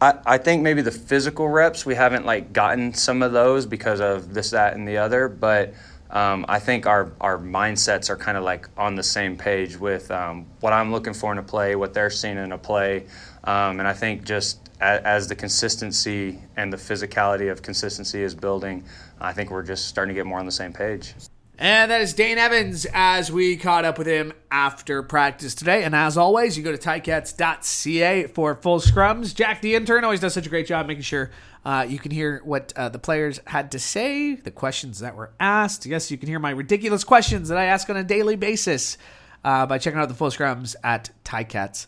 I, 0.00 0.14
I 0.24 0.38
think 0.38 0.62
maybe 0.62 0.80
the 0.80 0.90
physical 0.90 1.46
reps 1.46 1.84
we 1.84 1.94
haven't 1.94 2.24
like 2.24 2.54
gotten 2.54 2.94
some 2.94 3.22
of 3.22 3.32
those 3.32 3.66
because 3.66 4.00
of 4.00 4.32
this, 4.32 4.50
that, 4.50 4.74
and 4.74 4.88
the 4.88 4.96
other. 4.96 5.28
But 5.28 5.74
um, 6.10 6.46
I 6.48 6.58
think 6.58 6.86
our 6.86 7.12
our 7.20 7.36
mindsets 7.36 8.08
are 8.08 8.16
kind 8.16 8.38
of 8.38 8.44
like 8.44 8.66
on 8.78 8.94
the 8.94 9.02
same 9.02 9.36
page 9.36 9.76
with 9.76 10.10
um, 10.10 10.46
what 10.60 10.72
I'm 10.72 10.90
looking 10.90 11.12
for 11.12 11.32
in 11.32 11.38
a 11.38 11.42
play, 11.42 11.76
what 11.76 11.92
they're 11.92 12.08
seeing 12.08 12.38
in 12.38 12.52
a 12.52 12.58
play, 12.58 13.04
um, 13.44 13.78
and 13.78 13.86
I 13.86 13.92
think 13.92 14.24
just 14.24 14.65
as, 14.80 15.28
the 15.28 15.34
consistency 15.34 16.38
and 16.56 16.72
the 16.72 16.76
physicality 16.76 17.50
of 17.50 17.62
consistency 17.62 18.22
is 18.22 18.34
building, 18.34 18.84
I 19.20 19.32
think 19.32 19.50
we're 19.50 19.62
just 19.62 19.88
starting 19.88 20.14
to 20.14 20.18
get 20.18 20.26
more 20.26 20.38
on 20.38 20.46
the 20.46 20.52
same 20.52 20.72
page. 20.72 21.14
And 21.58 21.90
that 21.90 22.02
is 22.02 22.12
Dane 22.12 22.36
Evans 22.36 22.86
as 22.92 23.32
we 23.32 23.56
caught 23.56 23.86
up 23.86 23.96
with 23.96 24.06
him 24.06 24.34
after 24.50 25.02
practice 25.02 25.54
today. 25.54 25.84
And 25.84 25.94
as 25.94 26.18
always, 26.18 26.58
you 26.58 26.62
go 26.62 26.70
to 26.70 26.78
ticats.ca 26.78 28.26
for 28.26 28.54
full 28.56 28.78
scrums. 28.78 29.34
Jack, 29.34 29.62
the 29.62 29.74
intern, 29.74 30.04
always 30.04 30.20
does 30.20 30.34
such 30.34 30.46
a 30.46 30.50
great 30.50 30.66
job 30.66 30.86
making 30.86 31.04
sure 31.04 31.30
uh, 31.64 31.86
you 31.88 31.98
can 31.98 32.10
hear 32.10 32.42
what 32.44 32.74
uh, 32.76 32.90
the 32.90 32.98
players 32.98 33.40
had 33.46 33.72
to 33.72 33.78
say, 33.78 34.34
the 34.34 34.50
questions 34.50 34.98
that 34.98 35.16
were 35.16 35.32
asked. 35.40 35.86
Yes, 35.86 36.10
you 36.10 36.18
can 36.18 36.28
hear 36.28 36.38
my 36.38 36.50
ridiculous 36.50 37.04
questions 37.04 37.48
that 37.48 37.56
I 37.56 37.64
ask 37.64 37.88
on 37.88 37.96
a 37.96 38.04
daily 38.04 38.36
basis 38.36 38.98
uh, 39.42 39.64
by 39.64 39.78
checking 39.78 39.98
out 39.98 40.08
the 40.08 40.14
full 40.14 40.30
scrums 40.30 40.76
at 40.84 41.08
ticats.ca. 41.24 41.86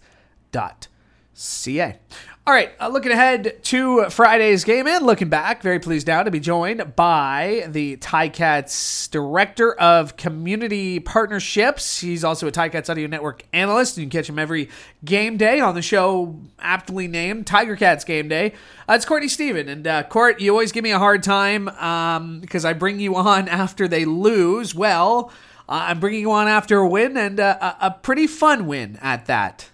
All 2.49 2.55
right, 2.55 2.71
uh, 2.81 2.89
looking 2.89 3.13
ahead 3.13 3.63
to 3.65 4.09
Friday's 4.09 4.65
game 4.65 4.87
and 4.87 5.05
looking 5.05 5.29
back, 5.29 5.61
very 5.61 5.79
pleased 5.79 6.07
now 6.07 6.23
to 6.23 6.31
be 6.31 6.41
joined 6.41 6.97
by 6.97 7.67
the 7.69 7.99
Ticats 7.99 9.11
Director 9.11 9.75
of 9.75 10.17
Community 10.17 10.99
Partnerships. 10.99 12.01
He's 12.01 12.25
also 12.25 12.49
a 12.49 12.51
Ticats 12.51 12.89
Audio 12.89 13.07
Network 13.07 13.45
analyst. 13.53 13.99
You 13.99 14.05
can 14.05 14.11
catch 14.11 14.31
him 14.31 14.39
every 14.39 14.71
game 15.05 15.37
day 15.37 15.61
on 15.61 15.75
the 15.75 15.83
show, 15.83 16.41
aptly 16.59 17.07
named 17.07 17.47
Tiger 17.47 17.77
Cats 17.77 18.03
Game 18.03 18.29
Day. 18.29 18.55
Uh, 18.89 18.95
it's 18.95 19.05
Courtney 19.05 19.29
Stephen. 19.29 19.69
And 19.69 19.87
uh, 19.87 20.05
Court, 20.05 20.41
you 20.41 20.51
always 20.51 20.73
give 20.73 20.85
me 20.85 20.91
a 20.93 20.99
hard 20.99 21.23
time 21.23 21.69
um, 21.69 22.41
because 22.41 22.65
I 22.65 22.73
bring 22.73 22.99
you 22.99 23.15
on 23.15 23.47
after 23.51 23.87
they 23.87 24.07
lose. 24.07 24.75
Well, 24.75 25.31
uh, 25.69 25.89
I'm 25.89 26.01
bringing 26.01 26.23
you 26.23 26.33
on 26.33 26.49
after 26.49 26.79
a 26.79 26.89
win 26.89 27.19
and 27.19 27.39
a 27.41 27.99
pretty 28.01 28.27
fun 28.27 28.67
win 28.67 28.99
at 29.03 29.27
that. 29.27 29.69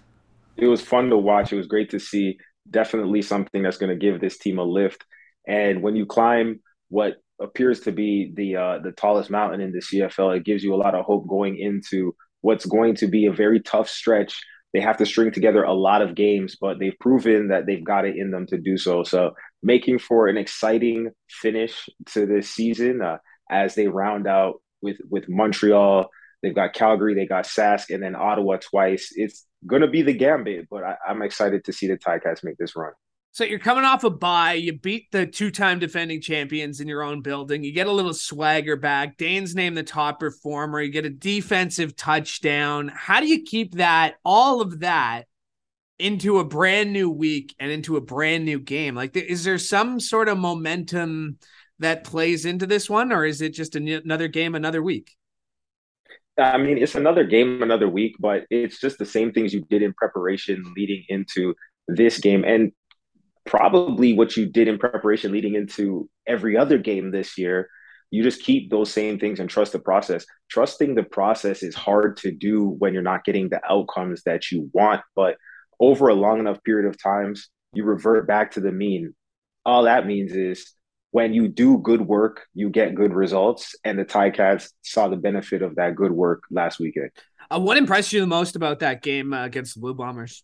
It 0.57 0.67
was 0.67 0.81
fun 0.81 1.09
to 1.11 1.17
watch. 1.17 1.53
It 1.53 1.55
was 1.55 1.67
great 1.67 1.89
to 1.91 1.99
see 1.99 2.37
definitely 2.75 3.21
something 3.21 3.63
that's 3.63 3.77
going 3.77 3.89
to 3.89 4.05
give 4.05 4.19
this 4.19 4.37
team 4.37 4.59
a 4.59 4.63
lift. 4.63 5.05
And 5.47 5.81
when 5.81 5.95
you 5.95 6.05
climb 6.05 6.59
what 6.89 7.13
appears 7.39 7.79
to 7.81 7.91
be 7.91 8.33
the 8.35 8.57
uh, 8.57 8.79
the 8.83 8.91
tallest 8.91 9.29
mountain 9.29 9.61
in 9.61 9.71
the 9.71 9.79
CFL, 9.79 10.37
it 10.37 10.45
gives 10.45 10.61
you 10.61 10.75
a 10.75 10.83
lot 10.83 10.93
of 10.93 11.05
hope 11.05 11.25
going 11.27 11.57
into 11.57 12.13
what's 12.41 12.65
going 12.65 12.95
to 12.95 13.07
be 13.07 13.25
a 13.25 13.33
very 13.33 13.61
tough 13.61 13.89
stretch. 13.89 14.43
They 14.73 14.81
have 14.81 14.97
to 14.97 15.05
string 15.05 15.31
together 15.31 15.63
a 15.63 15.73
lot 15.73 16.01
of 16.01 16.15
games, 16.15 16.57
but 16.59 16.79
they've 16.79 16.99
proven 16.99 17.47
that 17.47 17.65
they've 17.65 17.83
got 17.83 18.05
it 18.05 18.17
in 18.17 18.31
them 18.31 18.45
to 18.47 18.57
do 18.57 18.77
so. 18.77 19.03
So, 19.03 19.31
making 19.63 19.99
for 19.99 20.27
an 20.27 20.37
exciting 20.37 21.11
finish 21.29 21.87
to 22.13 22.25
this 22.25 22.49
season 22.49 23.01
uh, 23.01 23.19
as 23.49 23.75
they 23.75 23.87
round 23.87 24.27
out 24.27 24.55
with 24.81 24.97
with 25.09 25.29
Montreal. 25.29 26.09
They've 26.43 26.53
got 26.53 26.73
Calgary, 26.73 27.15
they 27.15 27.25
got 27.25 27.45
Sask, 27.45 27.89
and 27.89 28.03
then 28.03 28.15
Ottawa 28.15 28.57
twice. 28.57 29.09
It's 29.15 29.47
to 29.81 29.87
be 29.87 30.01
the 30.01 30.13
gambit, 30.13 30.67
but 30.69 30.83
I, 30.83 30.95
am 31.07 31.21
excited 31.21 31.63
to 31.65 31.73
see 31.73 31.87
the 31.87 31.97
Ticats 31.97 32.43
make 32.43 32.57
this 32.57 32.75
run. 32.75 32.93
So 33.31 33.43
you're 33.43 33.59
coming 33.59 33.83
off 33.83 34.05
a 34.05 34.09
bye. 34.09 34.53
You 34.53 34.79
beat 34.79 35.11
the 35.11 35.27
two-time 35.27 35.79
defending 35.79 36.21
champions 36.21 36.79
in 36.79 36.87
your 36.87 37.03
own 37.03 37.21
building. 37.21 37.65
You 37.65 37.73
get 37.73 37.87
a 37.87 37.91
little 37.91 38.13
swagger 38.13 38.77
back. 38.77 39.17
Dane's 39.17 39.53
named 39.53 39.75
the 39.75 39.83
top 39.83 40.21
performer. 40.21 40.81
You 40.81 40.89
get 40.89 41.05
a 41.05 41.09
defensive 41.09 41.97
touchdown. 41.97 42.89
How 42.95 43.19
do 43.19 43.27
you 43.27 43.43
keep 43.43 43.75
that, 43.75 44.15
all 44.23 44.61
of 44.61 44.79
that, 44.79 45.25
into 45.99 46.39
a 46.39 46.45
brand 46.45 46.93
new 46.93 47.09
week 47.09 47.53
and 47.59 47.71
into 47.71 47.97
a 47.97 48.01
brand 48.01 48.45
new 48.45 48.59
game? 48.59 48.95
Like, 48.95 49.17
is 49.17 49.43
there 49.43 49.57
some 49.57 49.99
sort 49.99 50.29
of 50.29 50.37
momentum 50.37 51.37
that 51.79 52.05
plays 52.05 52.45
into 52.45 52.65
this 52.65 52.89
one, 52.89 53.11
or 53.11 53.25
is 53.25 53.41
it 53.41 53.53
just 53.53 53.75
another 53.75 54.29
game, 54.29 54.55
another 54.55 54.81
week? 54.81 55.11
I 56.37 56.57
mean, 56.57 56.77
it's 56.77 56.95
another 56.95 57.23
game, 57.23 57.63
another 57.63 57.87
week, 57.87 58.15
but 58.19 58.45
it's 58.49 58.79
just 58.79 58.97
the 58.97 59.05
same 59.05 59.31
things 59.31 59.53
you 59.53 59.61
did 59.69 59.81
in 59.81 59.93
preparation 59.93 60.73
leading 60.75 61.03
into 61.07 61.55
this 61.87 62.19
game. 62.19 62.43
And 62.43 62.71
probably 63.45 64.13
what 64.13 64.35
you 64.35 64.45
did 64.47 64.67
in 64.67 64.77
preparation 64.77 65.31
leading 65.31 65.55
into 65.55 66.09
every 66.27 66.57
other 66.57 66.77
game 66.77 67.11
this 67.11 67.37
year. 67.37 67.69
You 68.11 68.23
just 68.23 68.43
keep 68.43 68.69
those 68.69 68.91
same 68.91 69.19
things 69.19 69.39
and 69.39 69.49
trust 69.49 69.71
the 69.71 69.79
process. 69.79 70.25
Trusting 70.49 70.95
the 70.95 71.03
process 71.03 71.63
is 71.63 71.75
hard 71.75 72.17
to 72.17 72.31
do 72.31 72.75
when 72.79 72.93
you're 72.93 73.03
not 73.03 73.23
getting 73.23 73.49
the 73.49 73.61
outcomes 73.69 74.23
that 74.23 74.51
you 74.51 74.69
want. 74.73 75.01
But 75.15 75.37
over 75.79 76.07
a 76.07 76.13
long 76.15 76.39
enough 76.39 76.63
period 76.63 76.87
of 76.87 77.01
times, 77.01 77.49
you 77.73 77.83
revert 77.83 78.27
back 78.27 78.51
to 78.51 78.61
the 78.61 78.71
mean. 78.71 79.13
All 79.65 79.83
that 79.83 80.05
means 80.05 80.33
is 80.33 80.71
when 81.15 81.33
you 81.33 81.47
do 81.47 81.77
good 81.77 82.01
work, 82.01 82.45
you 82.53 82.69
get 82.69 82.93
good 82.93 83.13
results. 83.13 83.73
And 83.85 83.97
the 83.97 84.03
Ticats 84.03 84.71
saw 84.81 85.07
the 85.07 85.15
benefit 85.15 85.61
of 85.61 85.75
that 85.75 85.95
good 85.95 86.11
work 86.11 86.43
last 86.51 86.77
weekend. 86.77 87.11
Uh, 87.49 87.57
what 87.57 87.77
impressed 87.77 88.11
you 88.11 88.19
the 88.19 88.27
most 88.27 88.57
about 88.57 88.79
that 88.79 89.01
game 89.01 89.31
uh, 89.31 89.45
against 89.45 89.75
the 89.75 89.79
Blue 89.79 89.93
Bombers? 89.93 90.43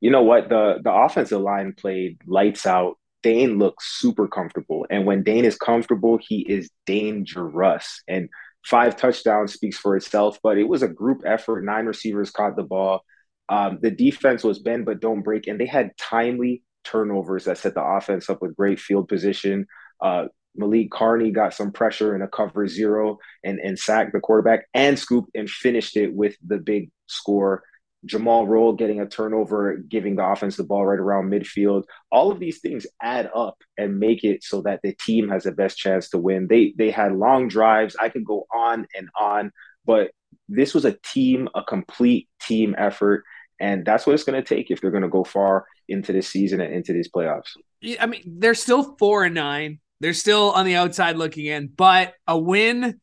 You 0.00 0.10
know 0.10 0.22
what? 0.22 0.48
The 0.48 0.78
the 0.82 0.90
offensive 0.90 1.42
line 1.42 1.74
played 1.74 2.22
lights 2.26 2.64
out. 2.64 2.96
Dane 3.22 3.58
looked 3.58 3.82
super 3.82 4.28
comfortable. 4.28 4.86
And 4.88 5.04
when 5.04 5.24
Dane 5.24 5.44
is 5.44 5.58
comfortable, 5.58 6.18
he 6.26 6.40
is 6.40 6.70
dangerous. 6.86 8.02
And 8.08 8.30
five 8.64 8.96
touchdowns 8.96 9.52
speaks 9.52 9.76
for 9.76 9.94
itself, 9.94 10.38
but 10.42 10.56
it 10.56 10.66
was 10.66 10.82
a 10.82 10.88
group 10.88 11.20
effort. 11.26 11.66
Nine 11.66 11.84
receivers 11.84 12.30
caught 12.30 12.56
the 12.56 12.62
ball. 12.62 13.04
Um, 13.50 13.78
the 13.82 13.90
defense 13.90 14.42
was 14.42 14.58
bend 14.58 14.86
but 14.86 15.00
don't 15.00 15.20
break, 15.20 15.48
and 15.48 15.60
they 15.60 15.66
had 15.66 15.94
timely 15.98 16.62
turnovers 16.88 17.44
that 17.44 17.58
set 17.58 17.74
the 17.74 17.84
offense 17.84 18.30
up 18.30 18.40
with 18.40 18.56
great 18.56 18.80
field 18.80 19.08
position. 19.08 19.66
Uh, 20.00 20.26
Malik 20.56 20.90
Carney 20.90 21.30
got 21.30 21.54
some 21.54 21.72
pressure 21.72 22.16
in 22.16 22.22
a 22.22 22.28
cover 22.28 22.66
zero 22.66 23.18
and, 23.44 23.58
and 23.60 23.78
sacked 23.78 24.12
the 24.12 24.20
quarterback 24.20 24.66
and 24.74 24.98
scooped 24.98 25.30
and 25.34 25.48
finished 25.48 25.96
it 25.96 26.12
with 26.12 26.36
the 26.44 26.58
big 26.58 26.90
score. 27.06 27.62
Jamal 28.04 28.46
Roll 28.46 28.72
getting 28.74 29.00
a 29.00 29.08
turnover, 29.08 29.76
giving 29.76 30.16
the 30.16 30.24
offense 30.24 30.56
the 30.56 30.64
ball 30.64 30.86
right 30.86 30.98
around 30.98 31.30
midfield. 31.30 31.82
All 32.12 32.30
of 32.30 32.38
these 32.38 32.60
things 32.60 32.86
add 33.02 33.28
up 33.34 33.56
and 33.76 33.98
make 33.98 34.24
it 34.24 34.44
so 34.44 34.62
that 34.62 34.80
the 34.82 34.94
team 34.94 35.28
has 35.28 35.44
the 35.44 35.52
best 35.52 35.76
chance 35.76 36.08
to 36.10 36.18
win. 36.18 36.46
They 36.48 36.74
they 36.76 36.90
had 36.90 37.16
long 37.16 37.48
drives. 37.48 37.96
I 38.00 38.08
could 38.08 38.24
go 38.24 38.46
on 38.54 38.86
and 38.96 39.08
on, 39.18 39.52
but 39.84 40.12
this 40.48 40.74
was 40.74 40.84
a 40.84 40.96
team, 41.04 41.48
a 41.54 41.62
complete 41.62 42.28
team 42.40 42.74
effort. 42.78 43.24
And 43.60 43.84
that's 43.84 44.06
what 44.06 44.14
it's 44.14 44.24
going 44.24 44.40
to 44.40 44.46
take 44.46 44.70
if 44.70 44.80
they're 44.80 44.90
going 44.90 45.02
to 45.02 45.08
go 45.08 45.24
far 45.24 45.66
into 45.88 46.12
this 46.12 46.28
season 46.28 46.60
and 46.60 46.72
into 46.72 46.92
these 46.92 47.10
playoffs. 47.10 47.56
I 47.98 48.06
mean, 48.06 48.22
they're 48.24 48.54
still 48.54 48.96
four 48.98 49.24
and 49.24 49.34
nine. 49.34 49.80
They're 50.00 50.12
still 50.12 50.52
on 50.52 50.64
the 50.64 50.76
outside 50.76 51.16
looking 51.16 51.46
in, 51.46 51.68
but 51.68 52.14
a 52.26 52.38
win 52.38 53.00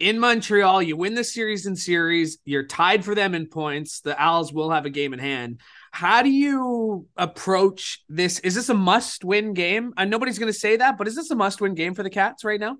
in 0.00 0.18
Montreal, 0.18 0.82
you 0.82 0.96
win 0.96 1.14
the 1.14 1.22
series 1.22 1.66
in 1.66 1.76
series, 1.76 2.38
you're 2.44 2.66
tied 2.66 3.04
for 3.04 3.14
them 3.14 3.34
in 3.34 3.46
points. 3.46 4.00
The 4.00 4.20
Owls 4.20 4.52
will 4.52 4.70
have 4.70 4.86
a 4.86 4.90
game 4.90 5.12
in 5.12 5.20
hand. 5.20 5.60
How 5.92 6.22
do 6.22 6.28
you 6.28 7.06
approach 7.16 8.02
this? 8.08 8.40
Is 8.40 8.56
this 8.56 8.68
a 8.68 8.74
must 8.74 9.24
win 9.24 9.54
game? 9.54 9.94
And 9.96 10.10
nobody's 10.10 10.38
going 10.38 10.52
to 10.52 10.58
say 10.58 10.76
that, 10.76 10.98
but 10.98 11.06
is 11.06 11.14
this 11.14 11.30
a 11.30 11.36
must 11.36 11.60
win 11.60 11.74
game 11.74 11.94
for 11.94 12.02
the 12.02 12.10
Cats 12.10 12.42
right 12.42 12.58
now? 12.58 12.78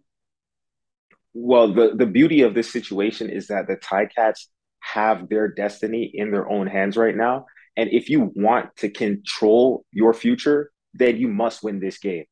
Well, 1.33 1.73
the, 1.73 1.95
the 1.95 2.07
beauty 2.07 2.43
of 2.43 2.55
this 2.55 2.73
situation 2.73 3.31
is 3.31 3.47
that 3.47 3.69
the 3.69 3.77
Ticats 3.77 4.49
have 4.93 5.29
their 5.29 5.49
destiny 5.49 6.11
in 6.13 6.31
their 6.31 6.49
own 6.49 6.67
hands 6.67 6.97
right 6.97 7.17
now. 7.17 7.47
And 7.77 7.91
if 7.91 8.09
you 8.09 8.33
want 8.37 8.77
to 8.77 8.89
control 8.89 9.85
your 9.93 10.15
future, 10.15 10.71
then 10.93 11.17
you 11.17 11.29
must 11.29 11.63
win 11.63 11.81
this 11.81 11.99
game. 11.99 12.25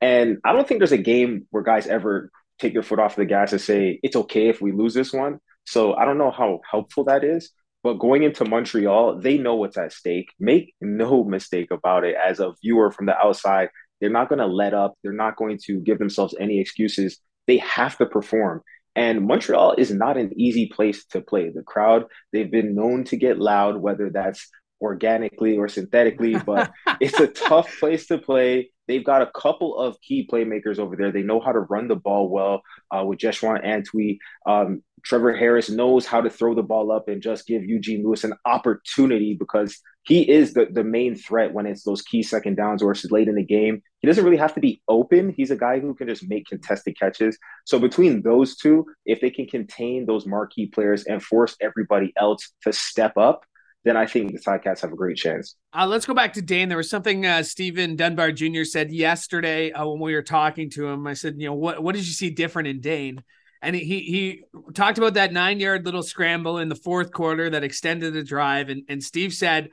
And 0.00 0.38
I 0.44 0.52
don't 0.52 0.66
think 0.66 0.80
there's 0.80 0.92
a 0.92 0.98
game 0.98 1.46
where 1.50 1.62
guys 1.62 1.86
ever 1.86 2.30
take 2.58 2.72
their 2.72 2.82
foot 2.82 2.98
off 2.98 3.16
the 3.16 3.24
gas 3.24 3.52
and 3.52 3.60
say, 3.60 4.00
it's 4.02 4.16
okay 4.16 4.48
if 4.48 4.60
we 4.60 4.72
lose 4.72 4.94
this 4.94 5.12
one. 5.12 5.38
So 5.64 5.94
I 5.94 6.04
don't 6.04 6.18
know 6.18 6.30
how 6.30 6.60
helpful 6.70 7.04
that 7.04 7.24
is. 7.24 7.50
But 7.82 7.94
going 7.94 8.22
into 8.22 8.44
Montreal, 8.44 9.20
they 9.20 9.38
know 9.38 9.54
what's 9.54 9.76
at 9.76 9.92
stake. 9.92 10.30
Make 10.40 10.74
no 10.80 11.24
mistake 11.24 11.70
about 11.70 12.04
it. 12.04 12.16
As 12.16 12.40
a 12.40 12.52
viewer 12.62 12.90
from 12.90 13.06
the 13.06 13.16
outside, 13.16 13.68
they're 14.00 14.10
not 14.10 14.28
going 14.28 14.38
to 14.38 14.46
let 14.46 14.74
up. 14.74 14.94
They're 15.02 15.12
not 15.12 15.36
going 15.36 15.58
to 15.66 15.80
give 15.80 15.98
themselves 15.98 16.34
any 16.40 16.60
excuses. 16.60 17.18
They 17.46 17.58
have 17.58 17.96
to 17.98 18.06
perform. 18.06 18.62
And 18.96 19.26
Montreal 19.26 19.74
is 19.76 19.92
not 19.92 20.16
an 20.16 20.32
easy 20.40 20.66
place 20.66 21.04
to 21.10 21.20
play. 21.20 21.50
The 21.50 21.62
crowd, 21.62 22.06
they've 22.32 22.50
been 22.50 22.74
known 22.74 23.04
to 23.04 23.16
get 23.16 23.38
loud, 23.38 23.76
whether 23.76 24.10
that's 24.10 24.48
organically 24.80 25.56
or 25.58 25.68
synthetically, 25.68 26.36
but 26.36 26.72
it's 27.00 27.20
a 27.20 27.26
tough 27.26 27.70
place 27.78 28.06
to 28.06 28.18
play. 28.18 28.70
They've 28.88 29.04
got 29.04 29.22
a 29.22 29.30
couple 29.38 29.76
of 29.78 30.00
key 30.00 30.28
playmakers 30.30 30.78
over 30.78 30.96
there. 30.96 31.12
They 31.12 31.22
know 31.22 31.40
how 31.40 31.52
to 31.52 31.60
run 31.60 31.88
the 31.88 31.96
ball 31.96 32.30
well 32.30 32.62
uh, 32.90 33.04
with 33.04 33.18
Jeshrun 33.18 33.64
Antwi. 33.64 34.18
Um, 34.46 34.82
Trevor 35.06 35.36
Harris 35.36 35.70
knows 35.70 36.04
how 36.04 36.20
to 36.20 36.28
throw 36.28 36.52
the 36.52 36.64
ball 36.64 36.90
up 36.90 37.06
and 37.06 37.22
just 37.22 37.46
give 37.46 37.64
Eugene 37.64 38.02
Lewis 38.02 38.24
an 38.24 38.32
opportunity 38.44 39.36
because 39.38 39.78
he 40.02 40.28
is 40.28 40.52
the, 40.52 40.66
the 40.68 40.82
main 40.82 41.14
threat 41.14 41.52
when 41.52 41.64
it's 41.64 41.84
those 41.84 42.02
key 42.02 42.24
second 42.24 42.56
downs 42.56 42.82
or 42.82 42.90
it's 42.90 43.08
late 43.12 43.28
in 43.28 43.36
the 43.36 43.44
game. 43.44 43.82
He 44.00 44.08
doesn't 44.08 44.24
really 44.24 44.36
have 44.36 44.54
to 44.54 44.60
be 44.60 44.82
open. 44.88 45.32
He's 45.36 45.52
a 45.52 45.56
guy 45.56 45.78
who 45.78 45.94
can 45.94 46.08
just 46.08 46.28
make 46.28 46.46
contested 46.46 46.98
catches. 46.98 47.38
So 47.66 47.78
between 47.78 48.22
those 48.22 48.56
two, 48.56 48.84
if 49.04 49.20
they 49.20 49.30
can 49.30 49.46
contain 49.46 50.06
those 50.06 50.26
marquee 50.26 50.66
players 50.66 51.04
and 51.04 51.22
force 51.22 51.56
everybody 51.60 52.12
else 52.16 52.52
to 52.62 52.72
step 52.72 53.16
up, 53.16 53.44
then 53.84 53.96
I 53.96 54.06
think 54.06 54.32
the 54.32 54.40
Ticats 54.40 54.80
have 54.80 54.92
a 54.92 54.96
great 54.96 55.16
chance. 55.16 55.54
Uh, 55.72 55.86
let's 55.86 56.04
go 56.04 56.14
back 56.14 56.32
to 56.32 56.42
Dane. 56.42 56.68
There 56.68 56.76
was 56.76 56.90
something 56.90 57.24
uh, 57.24 57.44
Stephen 57.44 57.94
Dunbar 57.94 58.32
Jr. 58.32 58.64
said 58.64 58.90
yesterday 58.90 59.70
uh, 59.70 59.86
when 59.86 60.00
we 60.00 60.14
were 60.14 60.22
talking 60.22 60.68
to 60.70 60.88
him. 60.88 61.06
I 61.06 61.14
said, 61.14 61.36
you 61.38 61.46
know, 61.46 61.54
what 61.54 61.80
what 61.80 61.94
did 61.94 62.04
you 62.04 62.12
see 62.12 62.30
different 62.30 62.66
in 62.66 62.80
Dane? 62.80 63.22
And 63.66 63.74
he 63.74 64.00
he 64.00 64.44
talked 64.74 64.96
about 64.96 65.14
that 65.14 65.32
nine 65.32 65.58
yard 65.58 65.84
little 65.84 66.04
scramble 66.04 66.58
in 66.58 66.68
the 66.68 66.76
fourth 66.76 67.10
quarter 67.10 67.50
that 67.50 67.64
extended 67.64 68.14
the 68.14 68.22
drive. 68.22 68.68
And 68.68 68.84
and 68.88 69.02
Steve 69.02 69.34
said 69.34 69.70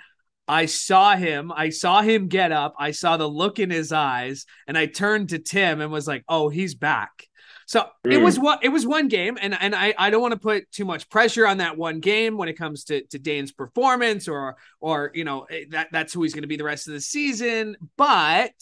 I 0.47 0.65
saw 0.65 1.15
him. 1.15 1.51
I 1.55 1.69
saw 1.69 2.01
him 2.01 2.27
get 2.27 2.51
up. 2.51 2.73
I 2.79 2.89
saw 2.89 3.17
the 3.17 3.29
look 3.29 3.59
in 3.59 3.69
his 3.69 3.91
eyes, 3.91 4.47
and 4.67 4.75
I 4.75 4.87
turned 4.87 5.29
to 5.29 5.37
Tim 5.37 5.79
and 5.79 5.91
was 5.91 6.07
like, 6.07 6.23
"Oh, 6.27 6.49
he's 6.49 6.73
back." 6.73 7.27
So 7.67 7.81
mm. 8.03 8.11
it 8.11 8.17
was 8.17 8.39
what 8.39 8.63
it 8.63 8.69
was 8.69 8.83
one 8.83 9.09
game, 9.09 9.37
and 9.39 9.55
and 9.59 9.75
I 9.75 9.93
I 9.95 10.09
don't 10.09 10.23
want 10.23 10.33
to 10.33 10.39
put 10.39 10.71
too 10.71 10.85
much 10.85 11.07
pressure 11.11 11.45
on 11.45 11.57
that 11.59 11.77
one 11.77 11.99
game 11.99 12.35
when 12.35 12.49
it 12.49 12.57
comes 12.57 12.85
to 12.85 13.03
to 13.07 13.19
Dane's 13.19 13.51
performance 13.51 14.27
or 14.27 14.57
or 14.81 15.11
you 15.13 15.23
know 15.23 15.43
eh, 15.43 15.65
that 15.69 15.89
that's 15.91 16.13
who 16.13 16.23
he's 16.23 16.33
going 16.33 16.41
to 16.41 16.47
be 16.47 16.57
the 16.57 16.63
rest 16.63 16.87
of 16.87 16.93
the 16.93 17.01
season, 17.01 17.77
but. 17.95 18.53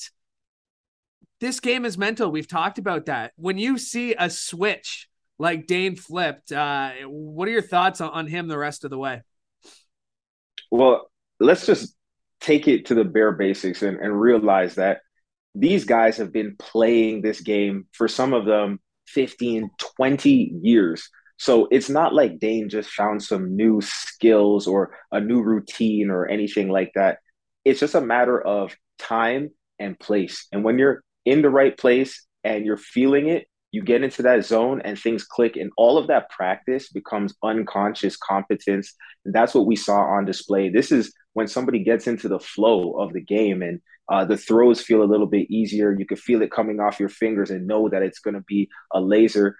This 1.40 1.60
game 1.60 1.86
is 1.86 1.98
mental. 1.98 2.30
We've 2.30 2.48
talked 2.48 2.78
about 2.78 3.08
that. 3.08 3.32
When 3.36 3.58
you 3.58 3.80
see 3.80 4.14
a 4.14 4.30
switch 4.30 5.10
like 5.42 5.66
Dane 5.66 5.96
flipped, 5.96 6.52
uh, 6.52 6.92
what 7.08 7.48
are 7.48 7.52
your 7.52 7.64
thoughts 7.64 8.00
on, 8.00 8.28
him 8.28 8.48
the 8.48 8.58
rest 8.58 8.84
of 8.84 8.92
the 8.92 8.98
way? 8.98 9.24
Well, 10.70 11.10
let's 11.40 11.66
just 11.66 11.96
take 12.40 12.68
it 12.68 12.86
to 12.86 12.94
the 12.94 13.04
bare 13.04 13.32
basics 13.32 13.82
and, 13.82 13.98
and 13.98 14.22
realize 14.22 14.76
that 14.76 15.00
these 15.56 15.84
guys 15.84 16.18
have 16.18 16.32
been 16.32 16.56
playing 16.60 17.22
this 17.22 17.42
game 17.42 17.88
for 17.92 18.08
some 18.08 18.34
of 18.34 18.46
them 18.46 18.80
15, 19.08 19.72
20 19.98 20.54
years. 20.62 21.10
So 21.38 21.68
it's 21.72 21.90
not 21.90 22.14
like 22.14 22.38
Dane 22.38 22.70
just 22.70 22.92
found 22.92 23.24
some 23.24 23.56
new 23.56 23.82
skills 23.82 24.68
or 24.68 24.96
a 25.12 25.20
new 25.20 25.42
routine 25.42 26.12
or 26.12 26.28
anything 26.28 26.70
like 26.70 26.92
that. 26.94 27.18
It's 27.66 27.80
just 27.80 27.96
a 27.96 28.02
matter 28.02 28.40
of 28.40 28.76
time 29.00 29.50
and 29.80 30.00
place. 30.00 30.46
And 30.52 30.64
when 30.64 30.78
you're 30.78 31.04
in 31.26 31.42
the 31.42 31.50
right 31.50 31.76
place 31.76 32.28
and 32.44 32.64
you're 32.64 32.78
feeling 32.78 33.28
it, 33.28 33.48
you 33.72 33.82
get 33.82 34.04
into 34.04 34.22
that 34.24 34.46
zone 34.46 34.82
and 34.84 35.00
things 35.00 35.24
click 35.24 35.56
and 35.56 35.72
all 35.78 35.98
of 35.98 36.08
that 36.08 36.30
practice 36.30 36.90
becomes 36.90 37.34
unconscious 37.42 38.18
competence. 38.18 38.94
And 39.25 39.34
that's 39.34 39.54
what 39.54 39.66
we 39.66 39.78
saw 39.78 40.01
on 40.01 40.25
display. 40.25 40.70
This 40.70 40.92
is 40.92 41.13
when 41.34 41.48
somebody 41.48 41.84
gets 41.84 42.06
into 42.08 42.28
the 42.28 42.40
flow 42.40 42.92
of 43.00 43.13
the 43.13 43.22
game 43.22 43.62
and 43.62 43.82
uh, 44.12 44.25
the 44.25 44.36
throws 44.36 44.82
feel 44.82 45.04
a 45.04 45.06
little 45.06 45.25
bit 45.25 45.50
easier. 45.50 45.96
You 45.98 46.06
can 46.06 46.18
feel 46.18 46.42
it 46.42 46.51
coming 46.51 46.82
off 46.82 47.00
your 47.00 47.10
fingers 47.10 47.50
and 47.50 47.66
know 47.66 47.88
that 47.88 48.01
it's 48.01 48.20
going 48.20 48.34
to 48.34 48.44
be 48.46 48.70
a 48.94 49.00
laser. 49.00 49.56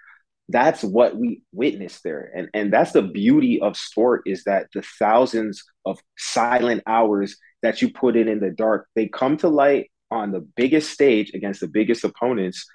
That's 0.50 0.84
what 0.84 1.16
we 1.16 1.44
witnessed 1.54 2.04
there. 2.04 2.30
And 2.36 2.50
and 2.54 2.74
that's 2.74 2.92
the 2.92 3.02
beauty 3.02 3.62
of 3.62 3.78
sport 3.78 4.24
is 4.26 4.44
that 4.44 4.68
the 4.74 4.84
thousands 5.00 5.64
of 5.86 6.00
silent 6.18 6.84
hours 6.86 7.38
that 7.64 7.82
you 7.82 7.94
put 7.94 8.18
in 8.18 8.28
in 8.28 8.42
the 8.42 8.50
dark 8.50 8.88
they 8.96 9.08
come 9.08 9.38
to 9.38 9.48
light 9.48 9.90
on 10.10 10.32
the 10.32 10.46
biggest 10.58 10.92
stage 10.92 11.32
against 11.34 11.62
the 11.62 11.70
biggest 11.70 12.04
opponents. 12.04 12.66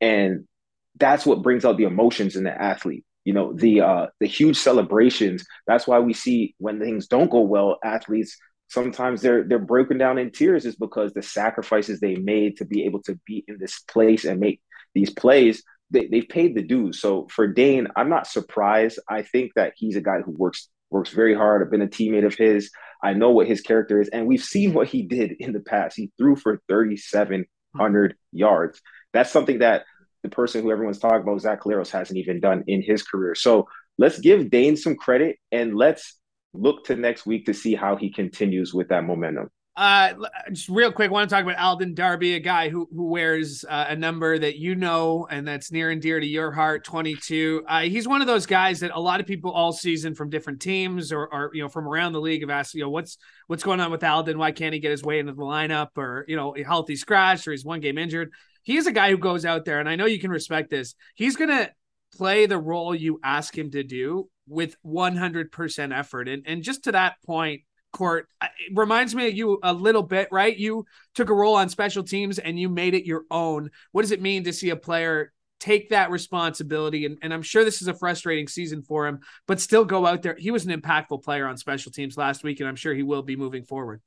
And 0.00 0.46
that's 0.96 1.26
what 1.26 1.42
brings 1.42 1.64
out 1.64 1.76
the 1.76 1.84
emotions 1.84 2.36
in 2.36 2.44
the 2.44 2.62
athlete 2.62 3.04
you 3.24 3.32
know 3.32 3.52
the 3.52 3.80
uh 3.80 4.06
the 4.20 4.26
huge 4.26 4.56
celebrations. 4.56 5.44
That's 5.66 5.86
why 5.86 5.98
we 5.98 6.12
see 6.12 6.54
when 6.58 6.78
things 6.78 7.06
don't 7.06 7.30
go 7.30 7.40
well 7.40 7.78
athletes 7.82 8.36
sometimes 8.68 9.20
they're 9.20 9.44
they're 9.44 9.58
broken 9.58 9.98
down 9.98 10.18
in 10.18 10.30
tears 10.30 10.64
is 10.64 10.76
because 10.76 11.12
the 11.12 11.22
sacrifices 11.22 12.00
they 12.00 12.16
made 12.16 12.56
to 12.56 12.64
be 12.64 12.84
able 12.84 13.02
to 13.02 13.18
be 13.26 13.44
in 13.48 13.58
this 13.58 13.80
place 13.80 14.24
and 14.24 14.40
make 14.40 14.60
these 14.94 15.10
plays 15.10 15.62
they, 15.90 16.06
they've 16.06 16.28
paid 16.28 16.54
the 16.56 16.62
dues. 16.62 17.00
So 17.00 17.28
for 17.30 17.46
dane 17.46 17.88
i'm 17.96 18.10
not 18.10 18.26
surprised. 18.26 18.98
I 19.08 19.22
think 19.22 19.52
that 19.56 19.74
he's 19.76 19.96
a 19.96 20.00
guy 20.00 20.20
who 20.20 20.32
works 20.32 20.68
works 20.90 21.10
very 21.10 21.34
hard 21.34 21.62
i've 21.62 21.70
been 21.70 21.82
a 21.82 21.86
teammate 21.86 22.26
of 22.26 22.34
his. 22.34 22.70
I 23.02 23.12
know 23.12 23.30
what 23.30 23.46
his 23.46 23.60
character 23.60 24.00
is 24.00 24.08
and 24.08 24.26
we've 24.26 24.42
seen 24.42 24.74
what 24.74 24.88
he 24.88 25.02
did 25.02 25.32
in 25.38 25.52
the 25.52 25.60
past. 25.60 25.96
He 25.96 26.10
threw 26.18 26.36
for 26.36 26.60
3700 26.68 28.16
yards. 28.32 28.80
That's 29.12 29.30
something 29.30 29.60
that 29.60 29.84
the 30.24 30.30
person 30.30 30.62
who 30.62 30.72
everyone's 30.72 30.98
talking 30.98 31.20
about, 31.20 31.40
Zach 31.40 31.62
Collaros, 31.62 31.90
hasn't 31.90 32.18
even 32.18 32.40
done 32.40 32.64
in 32.66 32.82
his 32.82 33.02
career. 33.02 33.36
So 33.36 33.68
let's 33.98 34.18
give 34.18 34.50
Dane 34.50 34.76
some 34.76 34.96
credit 34.96 35.36
and 35.52 35.76
let's 35.76 36.18
look 36.54 36.86
to 36.86 36.96
next 36.96 37.26
week 37.26 37.46
to 37.46 37.54
see 37.54 37.74
how 37.74 37.94
he 37.94 38.10
continues 38.10 38.72
with 38.72 38.88
that 38.88 39.04
momentum. 39.04 39.50
Uh, 39.76 40.14
just 40.50 40.68
real 40.68 40.92
quick, 40.92 41.10
I 41.10 41.12
want 41.12 41.28
to 41.28 41.34
talk 41.34 41.42
about 41.42 41.58
Alden 41.58 41.94
Darby, 41.94 42.36
a 42.36 42.40
guy 42.40 42.68
who 42.68 42.88
who 42.94 43.08
wears 43.08 43.64
uh, 43.68 43.86
a 43.88 43.96
number 43.96 44.38
that 44.38 44.56
you 44.56 44.76
know 44.76 45.26
and 45.28 45.46
that's 45.46 45.72
near 45.72 45.90
and 45.90 46.00
dear 46.00 46.20
to 46.20 46.26
your 46.26 46.52
heart, 46.52 46.84
22. 46.84 47.64
Uh, 47.66 47.80
he's 47.80 48.06
one 48.06 48.20
of 48.20 48.28
those 48.28 48.46
guys 48.46 48.80
that 48.80 48.92
a 48.94 49.00
lot 49.00 49.18
of 49.18 49.26
people 49.26 49.50
all 49.50 49.72
season 49.72 50.14
from 50.14 50.30
different 50.30 50.62
teams 50.62 51.10
or, 51.10 51.26
or 51.26 51.50
you 51.52 51.60
know 51.60 51.68
from 51.68 51.88
around 51.88 52.12
the 52.12 52.20
league 52.20 52.42
have 52.42 52.50
asked, 52.50 52.74
you 52.74 52.82
know, 52.82 52.88
what's 52.88 53.18
what's 53.48 53.64
going 53.64 53.80
on 53.80 53.90
with 53.90 54.04
Alden? 54.04 54.38
Why 54.38 54.52
can't 54.52 54.74
he 54.74 54.78
get 54.78 54.92
his 54.92 55.02
way 55.02 55.18
into 55.18 55.32
the 55.32 55.42
lineup? 55.42 55.88
Or 55.96 56.24
you 56.28 56.36
know, 56.36 56.54
healthy 56.64 56.94
scratch 56.94 57.48
or 57.48 57.50
he's 57.50 57.64
one 57.64 57.80
game 57.80 57.98
injured 57.98 58.30
he's 58.64 58.86
a 58.86 58.92
guy 58.92 59.10
who 59.10 59.18
goes 59.18 59.44
out 59.44 59.64
there, 59.64 59.78
and 59.78 59.88
I 59.88 59.96
know 59.96 60.06
you 60.06 60.18
can 60.18 60.30
respect 60.30 60.70
this. 60.70 60.94
He's 61.14 61.36
gonna 61.36 61.70
play 62.16 62.46
the 62.46 62.58
role 62.58 62.94
you 62.94 63.20
ask 63.22 63.56
him 63.56 63.70
to 63.70 63.82
do 63.82 64.28
with 64.48 64.76
100% 64.84 65.96
effort. 65.96 66.28
And 66.28 66.42
and 66.46 66.62
just 66.62 66.84
to 66.84 66.92
that 66.92 67.16
point, 67.24 67.62
Court, 67.92 68.28
it 68.42 68.50
reminds 68.74 69.14
me 69.14 69.28
of 69.28 69.34
you 69.34 69.60
a 69.62 69.72
little 69.72 70.02
bit, 70.02 70.28
right? 70.32 70.56
You 70.56 70.84
took 71.14 71.30
a 71.30 71.34
role 71.34 71.54
on 71.54 71.68
special 71.68 72.02
teams 72.02 72.40
and 72.40 72.58
you 72.58 72.68
made 72.68 72.94
it 72.94 73.06
your 73.06 73.22
own. 73.30 73.70
What 73.92 74.02
does 74.02 74.10
it 74.10 74.20
mean 74.20 74.44
to 74.44 74.52
see 74.52 74.70
a 74.70 74.76
player 74.76 75.32
take 75.60 75.90
that 75.90 76.10
responsibility? 76.10 77.06
And, 77.06 77.18
and 77.22 77.32
I'm 77.32 77.42
sure 77.42 77.64
this 77.64 77.80
is 77.80 77.88
a 77.88 77.94
frustrating 77.94 78.48
season 78.48 78.82
for 78.82 79.06
him, 79.06 79.20
but 79.46 79.60
still 79.60 79.84
go 79.84 80.06
out 80.06 80.22
there. 80.22 80.34
He 80.36 80.50
was 80.50 80.66
an 80.66 80.78
impactful 80.78 81.22
player 81.22 81.46
on 81.46 81.56
special 81.56 81.92
teams 81.92 82.16
last 82.16 82.42
week, 82.42 82.58
and 82.58 82.68
I'm 82.68 82.74
sure 82.74 82.92
he 82.92 83.04
will 83.04 83.22
be 83.22 83.36
moving 83.36 83.62
forward 83.62 84.02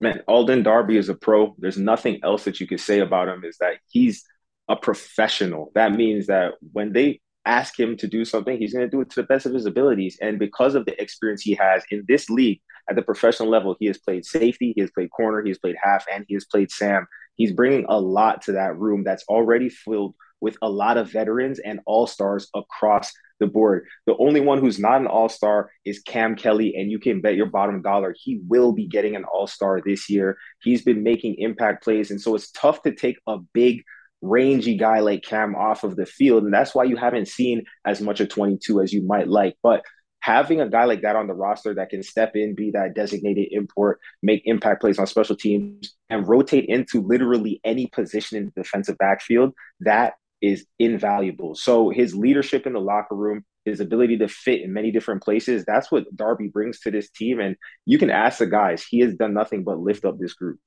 man, 0.00 0.22
Alden 0.28 0.62
Darby 0.62 0.96
is 0.96 1.08
a 1.08 1.14
pro. 1.14 1.54
There's 1.58 1.78
nothing 1.78 2.20
else 2.22 2.44
that 2.44 2.60
you 2.60 2.66
can 2.66 2.78
say 2.78 3.00
about 3.00 3.28
him 3.28 3.44
is 3.44 3.58
that 3.58 3.74
he's 3.88 4.24
a 4.68 4.76
professional. 4.76 5.72
That 5.74 5.92
means 5.92 6.26
that 6.26 6.54
when 6.72 6.92
they 6.92 7.20
ask 7.44 7.78
him 7.78 7.96
to 7.96 8.06
do 8.06 8.24
something, 8.24 8.58
he's 8.58 8.74
going 8.74 8.84
to 8.84 8.90
do 8.90 9.00
it 9.00 9.10
to 9.10 9.22
the 9.22 9.26
best 9.26 9.46
of 9.46 9.54
his 9.54 9.66
abilities. 9.66 10.18
And 10.20 10.38
because 10.38 10.74
of 10.74 10.84
the 10.84 11.00
experience 11.00 11.42
he 11.42 11.54
has 11.54 11.82
in 11.90 12.04
this 12.06 12.28
league 12.28 12.60
at 12.88 12.96
the 12.96 13.02
professional 13.02 13.48
level, 13.48 13.76
he 13.80 13.86
has 13.86 13.98
played 13.98 14.24
safety, 14.24 14.72
he 14.74 14.80
has 14.82 14.90
played 14.90 15.10
corner, 15.10 15.42
he 15.42 15.50
has 15.50 15.58
played 15.58 15.76
half, 15.82 16.04
and 16.12 16.24
he 16.28 16.34
has 16.34 16.44
played 16.44 16.70
Sam. 16.70 17.06
He's 17.36 17.52
bringing 17.52 17.86
a 17.88 17.98
lot 17.98 18.42
to 18.42 18.52
that 18.52 18.76
room 18.76 19.04
that's 19.04 19.24
already 19.28 19.68
filled 19.70 20.14
with 20.40 20.56
a 20.62 20.68
lot 20.68 20.98
of 20.98 21.10
veterans 21.10 21.58
and 21.58 21.80
all 21.86 22.06
stars 22.06 22.48
across 22.54 23.12
the 23.40 23.46
board. 23.46 23.86
The 24.06 24.16
only 24.18 24.40
one 24.40 24.58
who's 24.58 24.78
not 24.78 25.00
an 25.00 25.06
all 25.06 25.28
star 25.28 25.70
is 25.84 26.00
Cam 26.00 26.36
Kelly, 26.36 26.74
and 26.76 26.90
you 26.90 26.98
can 26.98 27.20
bet 27.20 27.36
your 27.36 27.46
bottom 27.46 27.82
dollar 27.82 28.14
he 28.16 28.40
will 28.46 28.72
be 28.72 28.86
getting 28.86 29.16
an 29.16 29.24
all 29.24 29.46
star 29.46 29.80
this 29.84 30.08
year. 30.08 30.38
He's 30.60 30.82
been 30.82 31.02
making 31.02 31.36
impact 31.38 31.84
plays, 31.84 32.10
and 32.10 32.20
so 32.20 32.34
it's 32.34 32.50
tough 32.52 32.82
to 32.82 32.94
take 32.94 33.18
a 33.26 33.38
big 33.52 33.82
rangy 34.20 34.76
guy 34.76 35.00
like 35.00 35.22
Cam 35.22 35.54
off 35.54 35.84
of 35.84 35.96
the 35.96 36.06
field. 36.06 36.44
And 36.44 36.52
that's 36.52 36.74
why 36.74 36.84
you 36.84 36.96
haven't 36.96 37.28
seen 37.28 37.64
as 37.84 38.00
much 38.00 38.20
of 38.20 38.28
22 38.28 38.80
as 38.80 38.92
you 38.92 39.02
might 39.02 39.28
like. 39.28 39.56
But 39.62 39.82
having 40.20 40.60
a 40.60 40.68
guy 40.68 40.84
like 40.84 41.02
that 41.02 41.16
on 41.16 41.26
the 41.26 41.34
roster 41.34 41.74
that 41.74 41.90
can 41.90 42.02
step 42.02 42.34
in, 42.34 42.54
be 42.54 42.70
that 42.72 42.94
designated 42.94 43.48
import, 43.50 44.00
make 44.22 44.42
impact 44.44 44.80
plays 44.80 44.98
on 44.98 45.06
special 45.06 45.36
teams, 45.36 45.94
and 46.10 46.26
rotate 46.26 46.66
into 46.68 47.00
literally 47.00 47.60
any 47.64 47.86
position 47.86 48.38
in 48.38 48.44
the 48.46 48.62
defensive 48.62 48.98
backfield, 48.98 49.54
that 49.80 50.14
is 50.40 50.66
invaluable. 50.78 51.54
So 51.54 51.90
his 51.90 52.14
leadership 52.14 52.66
in 52.66 52.72
the 52.72 52.80
locker 52.80 53.14
room, 53.14 53.44
his 53.64 53.80
ability 53.80 54.18
to 54.18 54.28
fit 54.28 54.62
in 54.62 54.72
many 54.72 54.90
different 54.90 55.22
places, 55.22 55.64
that's 55.64 55.90
what 55.90 56.04
Darby 56.14 56.48
brings 56.48 56.80
to 56.80 56.90
this 56.90 57.10
team. 57.10 57.40
And 57.40 57.56
you 57.86 57.98
can 57.98 58.10
ask 58.10 58.38
the 58.38 58.46
guys, 58.46 58.84
he 58.84 59.00
has 59.00 59.14
done 59.14 59.34
nothing 59.34 59.64
but 59.64 59.78
lift 59.78 60.04
up 60.04 60.18
this 60.18 60.34
group. 60.34 60.58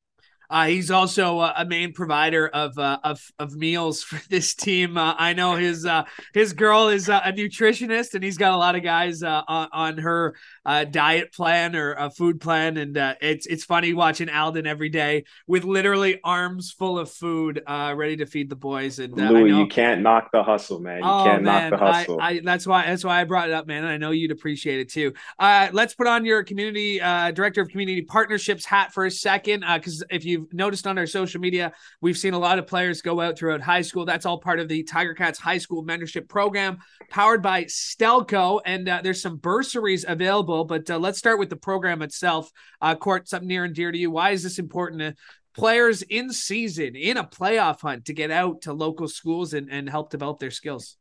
Uh, 0.52 0.66
he's 0.66 0.92
also 0.92 1.40
uh, 1.40 1.54
a 1.56 1.66
main 1.66 1.94
provider 1.94 2.46
of, 2.50 2.78
uh, 2.78 3.00
of 3.06 3.22
of 3.40 3.56
meals 3.56 4.04
for 4.04 4.22
this 4.30 4.54
team. 4.54 4.98
Uh, 4.98 5.16
I 5.18 5.34
know 5.34 5.56
his 5.56 5.86
uh, 5.86 6.04
his 6.34 6.52
girl 6.52 6.90
is 6.90 7.08
uh, 7.08 7.22
a 7.24 7.32
nutritionist, 7.32 8.14
and 8.16 8.24
he's 8.24 8.38
got 8.38 8.52
a 8.52 8.58
lot 8.58 8.76
of 8.76 8.84
guys 8.84 9.24
on, 9.24 9.70
on, 9.72 9.98
her 10.00 10.36
diet 10.66 11.32
plan 11.32 11.76
or 11.76 11.94
a 11.94 12.10
food 12.10 12.42
plan. 12.42 12.76
And 12.76 12.98
it's 13.22 13.46
it's 13.46 13.64
funny 13.64 13.94
watching 13.94 14.30
Alden 14.30 14.68
every 14.68 14.90
day 14.90 15.24
with 15.48 15.64
literally 15.64 16.20
arms 16.24 16.72
full 16.72 17.00
of 17.00 17.10
food, 17.10 17.62
ready 17.68 18.18
to 18.18 18.26
feed 18.26 18.50
the 18.50 18.56
boys. 18.58 19.00
And 19.00 19.16
Louis, 19.16 19.52
you 19.52 19.68
can't 19.68 20.02
knock 20.02 20.32
the 20.34 20.44
hustle, 20.44 20.80
man. 20.80 20.98
You 20.98 21.10
oh, 21.10 21.24
can't 21.24 21.44
man. 21.44 21.70
knock 21.72 21.80
the 21.80 21.86
hustle. 21.86 22.20
I, 22.20 22.30
I, 22.30 22.42
that's 22.44 22.68
why 22.68 22.86
that's 22.88 23.06
why 23.06 23.22
I 23.22 23.24
brought 23.24 23.48
it 23.48 23.54
up, 23.54 23.68
man. 23.68 23.84
And 23.84 23.92
I 23.92 23.98
know 23.98 24.12
you'd 24.12 24.32
appreciate 24.32 24.80
it 24.80 24.90
too. 24.90 25.14
let's 25.40 25.96
put 25.96 26.08
on 26.08 26.26
your 26.26 26.44
community 26.44 27.00
director 27.00 27.62
of 27.62 27.70
community 27.70 28.02
partnerships 28.02 28.66
hat 28.66 28.94
for 28.94 29.06
a 29.06 29.12
second, 29.12 29.64
because 29.76 30.04
if 30.10 30.26
you 30.26 30.41
you've 30.42 30.54
noticed 30.54 30.88
on 30.88 30.98
our 30.98 31.08
social 31.08 31.40
media, 31.40 31.74
we've 32.02 32.18
seen 32.18 32.34
a 32.34 32.40
lot 32.40 32.60
of 32.60 32.68
players 32.68 33.02
go 33.02 33.20
out 33.22 33.38
throughout 33.38 33.62
high 33.62 33.82
school. 33.82 34.06
That's 34.06 34.26
all 34.26 34.40
part 34.40 34.60
of 34.60 34.68
the 34.68 34.84
Tiger 34.84 35.14
Cats 35.14 35.40
High 35.40 35.58
School 35.58 35.84
Mentorship 35.84 36.28
Program, 36.28 36.78
powered 37.10 37.42
by 37.42 37.66
Stelco. 37.66 38.62
And 38.66 38.88
uh, 38.88 39.02
there's 39.04 39.22
some 39.22 39.38
bursaries 39.38 40.06
available. 40.08 40.66
But 40.66 40.90
uh, 40.90 41.00
let's 41.00 41.20
start 41.20 41.40
with 41.40 41.50
the 41.50 41.56
program 41.56 42.02
itself. 42.02 42.52
Uh, 42.82 42.96
Court, 42.96 43.28
something 43.28 43.48
near 43.48 43.64
and 43.64 43.76
dear 43.76 43.92
to 43.92 43.98
you. 43.98 44.12
Why 44.12 44.32
is 44.32 44.44
this 44.44 44.60
important 44.60 45.02
to 45.02 45.16
players 45.54 46.02
in 46.02 46.32
season, 46.32 46.96
in 46.96 47.18
a 47.18 47.24
playoff 47.24 47.82
hunt, 47.82 48.06
to 48.06 48.14
get 48.14 48.32
out 48.32 48.62
to 48.64 48.74
local 48.74 49.08
schools 49.08 49.54
and, 49.54 49.70
and 49.72 49.90
help 49.90 50.10
develop 50.10 50.40
their 50.40 50.52
skills? 50.52 50.98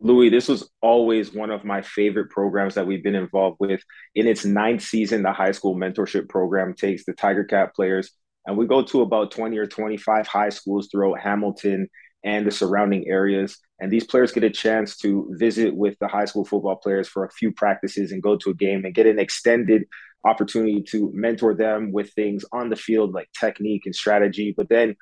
Louis, 0.00 0.28
this 0.28 0.48
was 0.48 0.68
always 0.82 1.32
one 1.32 1.50
of 1.50 1.64
my 1.64 1.80
favorite 1.82 2.30
programs 2.30 2.74
that 2.74 2.86
we've 2.86 3.02
been 3.02 3.14
involved 3.14 3.56
with. 3.60 3.80
In 4.14 4.26
its 4.26 4.44
ninth 4.44 4.82
season, 4.82 5.22
the 5.22 5.32
high 5.32 5.52
school 5.52 5.76
mentorship 5.76 6.28
program 6.28 6.74
takes 6.74 7.04
the 7.04 7.12
Tiger 7.14 7.44
Cat 7.44 7.74
players, 7.74 8.10
and 8.46 8.56
we 8.56 8.66
go 8.66 8.82
to 8.82 9.02
about 9.02 9.30
20 9.30 9.56
or 9.56 9.66
25 9.66 10.26
high 10.26 10.50
schools 10.50 10.88
throughout 10.90 11.20
Hamilton 11.20 11.88
and 12.24 12.46
the 12.46 12.50
surrounding 12.50 13.06
areas. 13.08 13.58
And 13.80 13.90
these 13.90 14.04
players 14.04 14.32
get 14.32 14.44
a 14.44 14.50
chance 14.50 14.96
to 14.98 15.28
visit 15.38 15.74
with 15.74 15.96
the 16.00 16.08
high 16.08 16.24
school 16.24 16.44
football 16.44 16.76
players 16.76 17.08
for 17.08 17.24
a 17.24 17.30
few 17.30 17.52
practices 17.52 18.12
and 18.12 18.22
go 18.22 18.36
to 18.36 18.50
a 18.50 18.54
game 18.54 18.84
and 18.84 18.94
get 18.94 19.06
an 19.06 19.18
extended 19.18 19.84
opportunity 20.24 20.82
to 20.82 21.10
mentor 21.14 21.54
them 21.54 21.92
with 21.92 22.12
things 22.12 22.44
on 22.52 22.70
the 22.70 22.76
field 22.76 23.12
like 23.12 23.28
technique 23.38 23.82
and 23.84 23.94
strategy, 23.94 24.54
but 24.56 24.68
then 24.68 24.96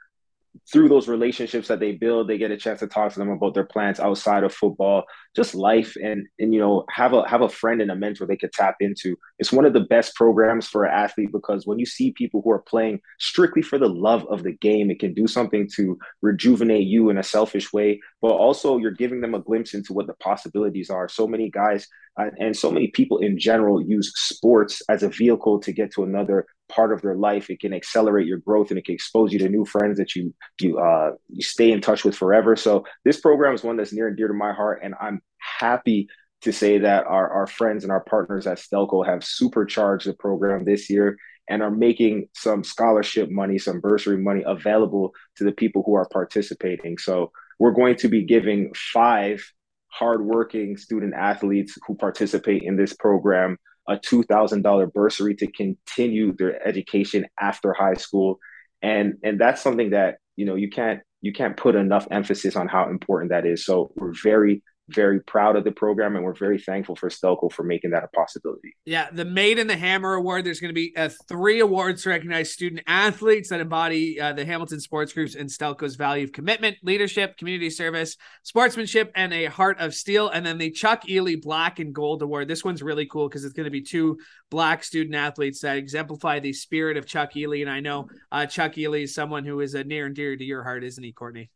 through 0.71 0.88
those 0.88 1.09
relationships 1.09 1.69
that 1.69 1.81
they 1.81 1.93
build, 1.93 2.29
they 2.29 2.38
get 2.38 2.51
a 2.51 2.57
chance 2.57 2.81
to 2.81 2.87
talk 2.87 3.12
to 3.12 3.19
them 3.19 3.31
about 3.31 3.55
their 3.55 3.65
plans 3.65 3.99
outside 3.99 4.45
of 4.45 4.55
football, 4.55 5.05
just 5.35 5.55
life, 5.55 5.97
and 6.03 6.27
and 6.38 6.53
you 6.53 6.61
know 6.61 6.85
have 6.91 7.12
a 7.12 7.27
have 7.29 7.41
a 7.41 7.49
friend 7.49 7.81
and 7.81 7.91
a 7.91 7.97
mentor 7.97 8.27
they 8.27 8.37
could 8.37 8.53
tap 8.53 8.77
into. 8.81 9.17
It's 9.38 9.53
one 9.53 9.65
of 9.65 9.73
the 9.73 9.81
best 9.81 10.15
programs 10.15 10.69
for 10.69 10.85
an 10.85 10.93
athlete 10.93 11.33
because 11.33 11.67
when 11.67 11.79
you 11.79 11.87
see 11.87 12.12
people 12.12 12.43
who 12.43 12.51
are 12.51 12.62
playing 12.62 13.01
strictly 13.19 13.62
for 13.62 13.79
the 13.79 13.88
love 13.88 14.27
of 14.31 14.43
the 14.43 14.53
game, 14.53 14.91
it 14.91 15.01
can 15.01 15.15
do 15.15 15.27
something 15.27 15.69
to 15.77 15.99
rejuvenate 16.21 16.87
you 16.87 17.11
in 17.11 17.19
a 17.19 17.23
selfish 17.23 17.73
way, 17.73 18.01
but 18.21 18.33
also 18.33 18.79
you're 18.79 18.91
giving 18.91 19.21
them 19.21 19.35
a 19.35 19.41
glimpse 19.41 19.75
into 19.75 19.93
what 19.93 20.07
the 20.07 20.15
possibilities 20.15 20.91
are. 20.91 21.09
So 21.09 21.27
many 21.27 21.51
guys 21.51 21.88
uh, 22.18 22.31
and 22.38 22.57
so 22.57 22.70
many 22.70 22.88
people 22.88 23.18
in 23.18 23.38
general 23.38 23.81
use 23.81 24.12
sports 24.14 24.83
as 24.88 25.03
a 25.03 25.09
vehicle 25.09 25.59
to 25.61 25.72
get 25.72 25.92
to 25.92 26.05
another 26.05 26.46
part 26.68 26.92
of 26.92 27.01
their 27.03 27.16
life. 27.16 27.48
It 27.51 27.61
can 27.61 27.72
accelerate 27.72 28.27
your 28.27 28.38
growth 28.38 28.70
and 28.70 28.79
it 28.79 28.85
can 28.85 28.94
expose 28.94 29.33
you 29.33 29.38
to 29.40 29.48
new 29.48 29.64
friends 29.64 29.98
that 29.98 30.14
you 30.14 30.35
you 30.61 30.79
uh, 30.79 31.12
you 31.29 31.42
stay 31.42 31.72
in 31.72 31.81
touch 31.81 32.05
with 32.05 32.16
forever. 32.16 32.57
So 32.57 32.85
this 33.05 33.20
program 33.20 33.55
is 33.55 33.62
one 33.62 33.77
that's 33.77 33.92
near 33.92 34.09
and 34.09 34.16
dear 34.16 34.29
to 34.29 34.35
my 34.35 34.53
heart, 34.53 34.81
and 34.83 34.94
I'm 35.01 35.22
happy 35.61 36.09
to 36.42 36.53
say 36.53 36.79
that 36.79 37.07
our, 37.07 37.31
our 37.31 37.46
friends 37.46 37.85
and 37.85 37.92
our 37.92 38.03
partners 38.03 38.46
at 38.46 38.59
Stelco 38.59 39.07
have 39.07 39.25
supercharged 39.25 40.07
the 40.07 40.14
program 40.14 40.64
this 40.64 40.90
year 40.90 41.16
and 41.48 41.62
are 41.62 41.70
making 41.70 42.29
some 42.35 42.64
scholarship 42.64 43.31
money, 43.31 43.59
some 43.59 43.81
bursary 43.81 44.18
money 44.18 44.42
available 44.44 45.12
to 45.37 45.44
the 45.44 45.53
people 45.53 45.83
who 45.85 45.94
are 45.94 46.09
participating. 46.09 46.98
So 46.98 47.31
we're 47.59 47.72
going 47.72 47.96
to 47.96 48.09
be 48.09 48.25
giving 48.25 48.72
five 48.75 49.44
hardworking 49.92 50.76
student 50.76 51.14
athletes 51.14 51.78
who 51.87 51.94
participate 51.94 52.62
in 52.62 52.76
this 52.76 52.94
program 52.94 53.59
a 53.88 53.96
$2,000 53.96 54.92
bursary 54.92 55.35
to 55.37 55.46
continue 55.50 56.35
their 56.37 56.66
education 56.66 57.26
after 57.40 57.72
high 57.72 57.94
school. 57.94 58.38
And, 58.81 59.14
and 59.22 59.40
that's 59.40 59.61
something 59.61 59.90
that, 59.90 60.18
you 60.37 60.46
know, 60.46 60.55
you 60.55 60.70
can't, 60.70 61.00
you 61.20 61.33
can't 61.33 61.57
put 61.57 61.74
enough 61.74 62.07
emphasis 62.11 62.57
on 62.57 62.68
how 62.68 62.88
important 62.88 63.31
that 63.31 63.46
is. 63.46 63.64
So 63.64 63.92
we're 63.96 64.14
very 64.22 64.62
very 64.94 65.20
proud 65.20 65.57
of 65.57 65.64
the 65.64 65.72
program 65.72 66.16
and 66.16 66.24
we're 66.24 66.35
very 66.35 66.59
thankful 66.59 66.96
for 66.96 67.09
Stelco 67.09 67.50
for 67.50 67.62
making 67.62 67.90
that 67.90 68.05
a 68.05 68.09
possibility. 68.09 68.74
Yeah, 68.85 69.09
the 69.11 69.24
Made 69.24 69.59
in 69.59 69.66
the 69.66 69.76
Hammer 69.76 70.14
Award. 70.14 70.44
There's 70.44 70.61
going 70.61 70.70
to 70.70 70.74
be 70.74 70.94
uh, 70.96 71.09
three 71.28 71.61
awards 71.61 72.02
to 72.02 72.11
recognize 72.11 72.52
student 72.52 72.83
athletes 72.87 73.48
that 73.48 73.61
embody 73.61 74.20
uh, 74.20 74.33
the 74.33 74.44
Hamilton 74.44 74.81
sports 74.81 75.12
groups 75.12 75.35
and 75.35 75.48
Stelco's 75.48 75.96
value 75.96 76.24
of 76.24 76.33
commitment, 76.33 76.76
leadership, 76.83 77.37
community 77.37 77.70
service, 77.70 78.16
sportsmanship, 78.42 79.11
and 79.14 79.33
a 79.33 79.46
heart 79.46 79.78
of 79.81 79.94
steel. 79.94 80.28
And 80.28 80.44
then 80.44 80.59
the 80.59 80.70
Chuck 80.70 81.05
Ealey 81.05 81.40
Black 81.40 81.78
and 81.78 81.94
Gold 81.94 82.22
Award. 82.22 82.48
This 82.48 82.64
one's 82.64 82.83
really 82.83 83.07
cool 83.07 83.28
because 83.28 83.44
it's 83.44 83.55
going 83.55 83.64
to 83.64 83.70
be 83.70 83.83
two 83.83 84.18
black 84.50 84.85
student 84.85 85.14
athletes 85.14 85.61
that 85.61 85.76
exemplify 85.76 86.40
the 86.40 86.52
spirit 86.52 86.96
of 86.96 87.07
Chuck 87.07 87.33
Ealey. 87.35 87.62
And 87.62 87.70
I 87.70 87.81
know 87.81 88.09
uh, 88.31 88.46
Chuck 88.46 88.72
Ealey 88.74 89.05
is 89.05 89.14
someone 89.14 89.44
who 89.44 89.61
is 89.61 89.74
near 89.74 90.07
and 90.07 90.14
dear 90.14 90.37
to 90.37 90.44
your 90.44 90.62
heart, 90.62 90.85
isn't 90.85 91.02
he, 91.02 91.12
Courtney? 91.12 91.50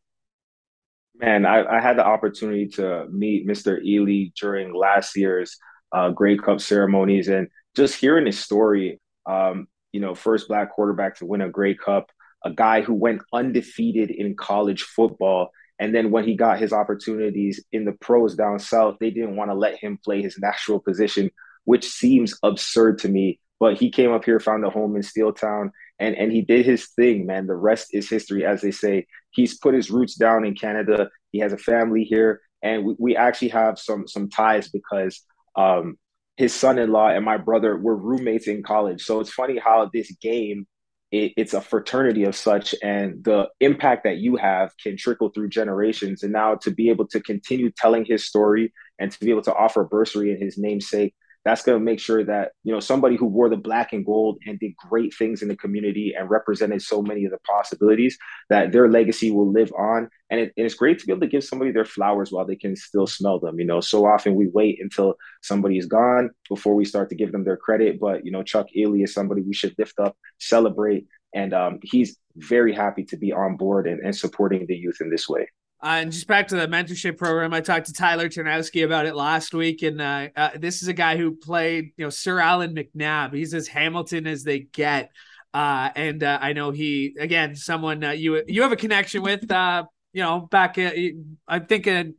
Man, 1.18 1.46
I, 1.46 1.64
I, 1.64 1.80
had 1.80 1.96
the 1.96 2.04
opportunity 2.04 2.68
to 2.74 3.06
meet 3.10 3.46
Mr. 3.46 3.82
Ealey 3.82 4.32
during 4.34 4.74
last 4.74 5.16
year's 5.16 5.56
uh, 5.92 6.10
Grey 6.10 6.36
Cup 6.36 6.60
ceremonies, 6.60 7.28
and 7.28 7.48
just 7.74 7.94
hearing 7.94 8.26
his 8.26 8.38
story. 8.38 9.00
Um, 9.24 9.66
you 9.92 10.00
know, 10.00 10.14
first 10.14 10.48
black 10.48 10.72
quarterback 10.72 11.16
to 11.16 11.26
win 11.26 11.40
a 11.40 11.48
Grey 11.48 11.74
Cup, 11.74 12.10
a 12.44 12.50
guy 12.50 12.82
who 12.82 12.92
went 12.92 13.22
undefeated 13.32 14.10
in 14.10 14.36
college 14.36 14.82
football, 14.82 15.50
and 15.78 15.94
then 15.94 16.10
when 16.10 16.24
he 16.24 16.34
got 16.34 16.58
his 16.58 16.72
opportunities 16.72 17.64
in 17.72 17.84
the 17.84 17.92
pros 17.92 18.34
down 18.34 18.58
south, 18.58 18.96
they 18.98 19.10
didn't 19.10 19.36
want 19.36 19.50
to 19.50 19.54
let 19.54 19.76
him 19.76 19.98
play 20.02 20.22
his 20.22 20.38
natural 20.38 20.80
position, 20.80 21.30
which 21.64 21.86
seems 21.86 22.38
absurd 22.42 22.98
to 23.00 23.08
me. 23.08 23.40
But 23.58 23.78
he 23.78 23.90
came 23.90 24.12
up 24.12 24.24
here, 24.24 24.40
found 24.40 24.64
a 24.64 24.70
home 24.70 24.96
in 24.96 25.02
Steeltown, 25.02 25.70
and 25.98 26.14
and 26.16 26.32
he 26.32 26.42
did 26.42 26.66
his 26.66 26.88
thing, 26.88 27.26
man. 27.26 27.46
The 27.46 27.54
rest 27.54 27.88
is 27.92 28.08
history, 28.08 28.44
as 28.44 28.60
they 28.60 28.70
say. 28.70 29.06
He's 29.30 29.58
put 29.58 29.74
his 29.74 29.90
roots 29.90 30.14
down 30.14 30.44
in 30.44 30.54
Canada. 30.54 31.10
He 31.32 31.38
has 31.40 31.52
a 31.52 31.58
family 31.58 32.04
here, 32.04 32.40
and 32.62 32.84
we, 32.84 32.94
we 32.98 33.16
actually 33.16 33.48
have 33.48 33.78
some 33.78 34.06
some 34.06 34.28
ties 34.28 34.68
because 34.68 35.22
um, 35.56 35.98
his 36.36 36.54
son-in-law 36.54 37.08
and 37.08 37.24
my 37.24 37.38
brother 37.38 37.76
were 37.76 37.96
roommates 37.96 38.46
in 38.46 38.62
college. 38.62 39.02
So 39.02 39.20
it's 39.20 39.32
funny 39.32 39.58
how 39.58 39.90
this 39.92 40.14
game 40.20 40.66
it, 41.12 41.32
it's 41.36 41.54
a 41.54 41.60
fraternity 41.60 42.24
of 42.24 42.34
such, 42.34 42.74
and 42.82 43.22
the 43.24 43.48
impact 43.60 44.04
that 44.04 44.18
you 44.18 44.36
have 44.36 44.72
can 44.82 44.96
trickle 44.96 45.30
through 45.30 45.48
generations. 45.48 46.22
And 46.22 46.32
now 46.32 46.56
to 46.56 46.70
be 46.70 46.90
able 46.90 47.06
to 47.08 47.20
continue 47.20 47.70
telling 47.70 48.04
his 48.04 48.26
story 48.26 48.72
and 48.98 49.10
to 49.10 49.20
be 49.20 49.30
able 49.30 49.42
to 49.42 49.54
offer 49.54 49.82
a 49.82 49.86
bursary 49.86 50.32
in 50.32 50.38
his 50.40 50.58
namesake 50.58 51.14
that's 51.46 51.62
going 51.62 51.78
to 51.78 51.84
make 51.84 52.00
sure 52.00 52.24
that 52.24 52.50
you 52.64 52.72
know 52.72 52.80
somebody 52.80 53.14
who 53.14 53.26
wore 53.26 53.48
the 53.48 53.56
black 53.56 53.92
and 53.92 54.04
gold 54.04 54.36
and 54.46 54.58
did 54.58 54.74
great 54.76 55.14
things 55.14 55.42
in 55.42 55.48
the 55.48 55.56
community 55.56 56.12
and 56.18 56.28
represented 56.28 56.82
so 56.82 57.00
many 57.00 57.24
of 57.24 57.30
the 57.30 57.38
possibilities 57.38 58.18
that 58.50 58.72
their 58.72 58.88
legacy 58.88 59.30
will 59.30 59.50
live 59.50 59.72
on. 59.78 60.10
And, 60.28 60.40
it, 60.40 60.52
and, 60.56 60.66
it's 60.66 60.74
great 60.74 60.98
to 60.98 61.06
be 61.06 61.12
able 61.12 61.20
to 61.20 61.28
give 61.28 61.44
somebody 61.44 61.70
their 61.70 61.84
flowers 61.84 62.32
while 62.32 62.44
they 62.44 62.56
can 62.56 62.74
still 62.74 63.06
smell 63.06 63.38
them 63.38 63.60
you 63.60 63.64
know. 63.64 63.80
So 63.80 64.06
often 64.06 64.34
we 64.34 64.48
wait 64.48 64.80
until 64.82 65.14
somebody 65.40 65.78
is 65.78 65.86
gone 65.86 66.30
before 66.48 66.74
we 66.74 66.84
start 66.84 67.10
to 67.10 67.14
give 67.14 67.30
them 67.30 67.44
their 67.44 67.56
credit. 67.56 68.00
But 68.00 68.26
you 68.26 68.32
know 68.32 68.42
chuck 68.42 68.66
ealey 68.76 69.04
is 69.04 69.14
somebody 69.14 69.42
we 69.42 69.54
should 69.54 69.74
lift 69.78 70.00
up 70.00 70.16
celebrate 70.38 71.06
and 71.32 71.54
um, 71.54 71.78
he's 71.84 72.16
very 72.34 72.72
happy 72.72 73.04
to 73.04 73.16
be 73.16 73.32
on 73.32 73.56
board 73.56 73.86
and, 73.86 74.00
and 74.00 74.16
supporting 74.16 74.66
the 74.66 74.74
youth 74.74 74.98
in 75.00 75.10
this 75.10 75.28
way 75.28 75.46
uh, 75.86 76.00
and 76.00 76.10
just 76.10 76.26
back 76.26 76.48
to 76.48 76.56
the 76.56 76.66
mentorship 76.66 77.16
program, 77.16 77.54
I 77.54 77.60
talked 77.60 77.86
to 77.86 77.92
Tyler 77.92 78.28
Ternowski 78.28 78.84
about 78.84 79.06
it 79.06 79.14
last 79.14 79.54
week, 79.54 79.82
and 79.82 80.00
uh, 80.00 80.28
uh, 80.34 80.50
this 80.56 80.82
is 80.82 80.88
a 80.88 80.92
guy 80.92 81.16
who 81.16 81.36
played, 81.36 81.92
you 81.96 82.04
know, 82.04 82.10
Sir 82.10 82.40
Allan 82.40 82.74
MacNab. 82.74 83.32
He's 83.32 83.54
as 83.54 83.68
Hamilton 83.68 84.26
as 84.26 84.42
they 84.42 84.58
get, 84.58 85.12
uh, 85.54 85.90
and 85.94 86.24
uh, 86.24 86.40
I 86.42 86.54
know 86.54 86.72
he 86.72 87.14
again 87.20 87.54
someone 87.54 88.02
uh, 88.02 88.10
you 88.10 88.42
you 88.48 88.62
have 88.62 88.72
a 88.72 88.76
connection 88.76 89.22
with. 89.22 89.42
you 89.42 90.22
know, 90.22 90.40
back 90.50 90.76
I 90.76 91.58
think 91.60 91.86
an 91.86 92.16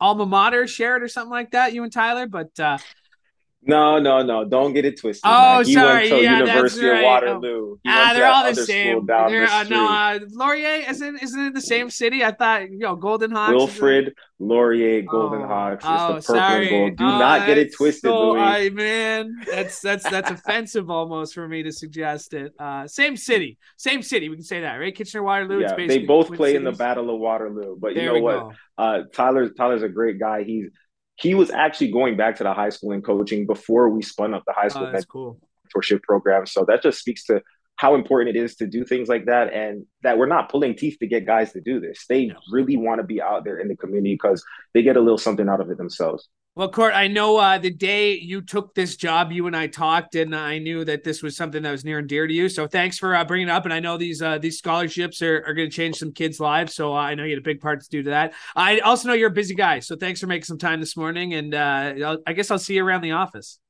alma 0.00 0.24
mater 0.24 0.66
shared 0.66 1.02
or 1.02 1.08
something 1.08 1.30
like 1.30 1.50
that. 1.50 1.74
You 1.74 1.82
and 1.82 1.92
Tyler, 1.92 2.26
but 2.26 2.58
no, 3.62 3.98
no, 3.98 4.22
no! 4.22 4.44
Don't 4.46 4.72
get 4.72 4.86
it 4.86 4.98
twisted. 4.98 5.22
Oh. 5.24 5.62
He 5.62 5.74
sorry. 5.74 6.10
went 6.10 6.20
to 6.20 6.22
yeah, 6.22 6.38
University 6.38 6.86
right. 6.86 6.98
of 6.98 7.04
Waterloo. 7.04 7.76
He 7.84 7.90
ah, 7.90 8.12
they're 8.14 8.26
all 8.26 8.44
the 8.44 8.54
same. 8.54 9.04
They're, 9.04 9.46
the 9.46 9.52
uh, 9.52 9.64
no, 9.64 9.86
uh, 9.86 10.18
Laurier 10.30 10.88
isn't 10.88 11.22
isn't 11.22 11.46
it 11.46 11.54
the 11.54 11.60
same 11.60 11.90
city? 11.90 12.24
I 12.24 12.32
thought 12.32 12.70
you 12.70 12.78
know 12.78 12.96
Golden 12.96 13.32
Hawks. 13.32 13.52
Wilfrid 13.52 14.14
Laurier, 14.38 15.02
Golden 15.02 15.42
oh, 15.42 15.46
Hawks. 15.46 15.84
It's 15.84 15.86
oh, 15.86 16.06
the 16.06 16.22
purple 16.22 16.34
sorry. 16.34 16.68
and 16.68 16.70
gold. 16.70 16.96
Do 16.96 17.04
oh, 17.04 17.18
not 17.18 17.46
get 17.46 17.58
it 17.58 17.74
twisted, 17.74 18.08
so, 18.08 18.30
Louis. 18.30 18.40
I, 18.40 18.68
man, 18.70 19.36
that's 19.50 19.80
that's 19.80 20.08
that's 20.08 20.30
offensive 20.30 20.88
almost 20.88 21.34
for 21.34 21.46
me 21.46 21.62
to 21.62 21.70
suggest 21.70 22.32
it. 22.32 22.54
Uh, 22.58 22.86
same 22.86 23.14
city, 23.14 23.58
same 23.76 24.00
city. 24.00 24.30
We 24.30 24.36
can 24.36 24.44
say 24.44 24.62
that, 24.62 24.76
right? 24.76 24.94
Kitchener 24.94 25.22
Waterloo. 25.22 25.60
Yeah, 25.60 25.74
they 25.76 25.98
both 25.98 26.28
play 26.28 26.54
cities. 26.54 26.56
in 26.56 26.64
the 26.64 26.72
Battle 26.72 27.14
of 27.14 27.20
Waterloo. 27.20 27.76
But 27.78 27.94
there 27.94 28.04
you 28.04 28.20
know 28.20 28.20
what? 28.20 28.54
Uh, 28.78 29.02
Tyler 29.12 29.50
Tyler's 29.50 29.82
a 29.82 29.88
great 29.90 30.18
guy. 30.18 30.44
He's 30.44 30.70
he 31.20 31.34
was 31.34 31.50
actually 31.50 31.90
going 31.90 32.16
back 32.16 32.36
to 32.36 32.44
the 32.44 32.54
high 32.54 32.70
school 32.70 32.92
and 32.92 33.04
coaching 33.04 33.46
before 33.46 33.90
we 33.90 34.02
spun 34.02 34.34
up 34.34 34.42
the 34.46 34.52
high 34.52 34.68
school 34.68 34.90
oh, 34.94 35.02
cool. 35.08 35.38
mentorship 35.74 36.02
program. 36.02 36.46
So 36.46 36.64
that 36.66 36.82
just 36.82 36.98
speaks 36.98 37.24
to 37.26 37.42
how 37.76 37.94
important 37.94 38.36
it 38.36 38.38
is 38.38 38.56
to 38.56 38.66
do 38.66 38.84
things 38.84 39.08
like 39.08 39.26
that 39.26 39.52
and 39.52 39.86
that 40.02 40.18
we're 40.18 40.26
not 40.26 40.50
pulling 40.50 40.74
teeth 40.76 40.98
to 41.00 41.06
get 41.06 41.26
guys 41.26 41.52
to 41.52 41.60
do 41.60 41.80
this. 41.80 42.04
They 42.08 42.30
really 42.50 42.76
want 42.76 43.00
to 43.00 43.06
be 43.06 43.22
out 43.22 43.44
there 43.44 43.58
in 43.58 43.68
the 43.68 43.76
community 43.76 44.14
because 44.14 44.44
they 44.74 44.82
get 44.82 44.96
a 44.96 45.00
little 45.00 45.18
something 45.18 45.48
out 45.48 45.60
of 45.60 45.70
it 45.70 45.78
themselves. 45.78 46.28
Well, 46.56 46.68
Court, 46.68 46.92
I 46.94 47.06
know 47.06 47.36
uh, 47.36 47.58
the 47.58 47.70
day 47.70 48.18
you 48.18 48.42
took 48.42 48.74
this 48.74 48.96
job, 48.96 49.30
you 49.30 49.46
and 49.46 49.56
I 49.56 49.68
talked, 49.68 50.16
and 50.16 50.34
I 50.34 50.58
knew 50.58 50.84
that 50.84 51.04
this 51.04 51.22
was 51.22 51.36
something 51.36 51.62
that 51.62 51.70
was 51.70 51.84
near 51.84 52.00
and 52.00 52.08
dear 52.08 52.26
to 52.26 52.34
you. 52.34 52.48
So 52.48 52.66
thanks 52.66 52.98
for 52.98 53.14
uh, 53.14 53.24
bringing 53.24 53.48
it 53.48 53.52
up. 53.52 53.64
And 53.64 53.72
I 53.72 53.78
know 53.78 53.96
these 53.96 54.20
uh, 54.20 54.36
these 54.38 54.58
scholarships 54.58 55.22
are, 55.22 55.44
are 55.46 55.54
going 55.54 55.70
to 55.70 55.74
change 55.74 55.96
some 55.96 56.12
kids' 56.12 56.40
lives. 56.40 56.74
So 56.74 56.92
uh, 56.92 56.96
I 56.96 57.14
know 57.14 57.22
you 57.22 57.30
had 57.30 57.38
a 57.38 57.42
big 57.42 57.60
part 57.60 57.82
to 57.82 57.88
do 57.88 58.02
to 58.02 58.10
that. 58.10 58.34
I 58.56 58.80
also 58.80 59.06
know 59.06 59.14
you're 59.14 59.28
a 59.28 59.32
busy 59.32 59.54
guy. 59.54 59.78
So 59.78 59.94
thanks 59.94 60.20
for 60.20 60.26
making 60.26 60.44
some 60.44 60.58
time 60.58 60.80
this 60.80 60.96
morning. 60.96 61.34
And 61.34 61.54
uh, 61.54 62.16
I 62.26 62.32
guess 62.32 62.50
I'll 62.50 62.58
see 62.58 62.74
you 62.74 62.84
around 62.84 63.02
the 63.02 63.12
office. 63.12 63.60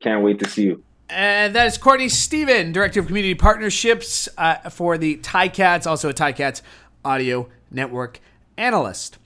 Can't 0.00 0.24
wait 0.24 0.40
to 0.40 0.48
see 0.48 0.64
you. 0.64 0.82
And 1.08 1.54
that 1.54 1.68
is 1.68 1.78
Courtney 1.78 2.08
Stephen, 2.08 2.72
Director 2.72 2.98
of 2.98 3.06
Community 3.06 3.36
Partnerships 3.36 4.28
uh, 4.36 4.68
for 4.70 4.98
the 4.98 5.18
Ticats, 5.18 5.86
also 5.86 6.08
a 6.08 6.12
Ticats 6.12 6.62
audio 7.04 7.48
network 7.70 8.18
analyst. 8.56 9.18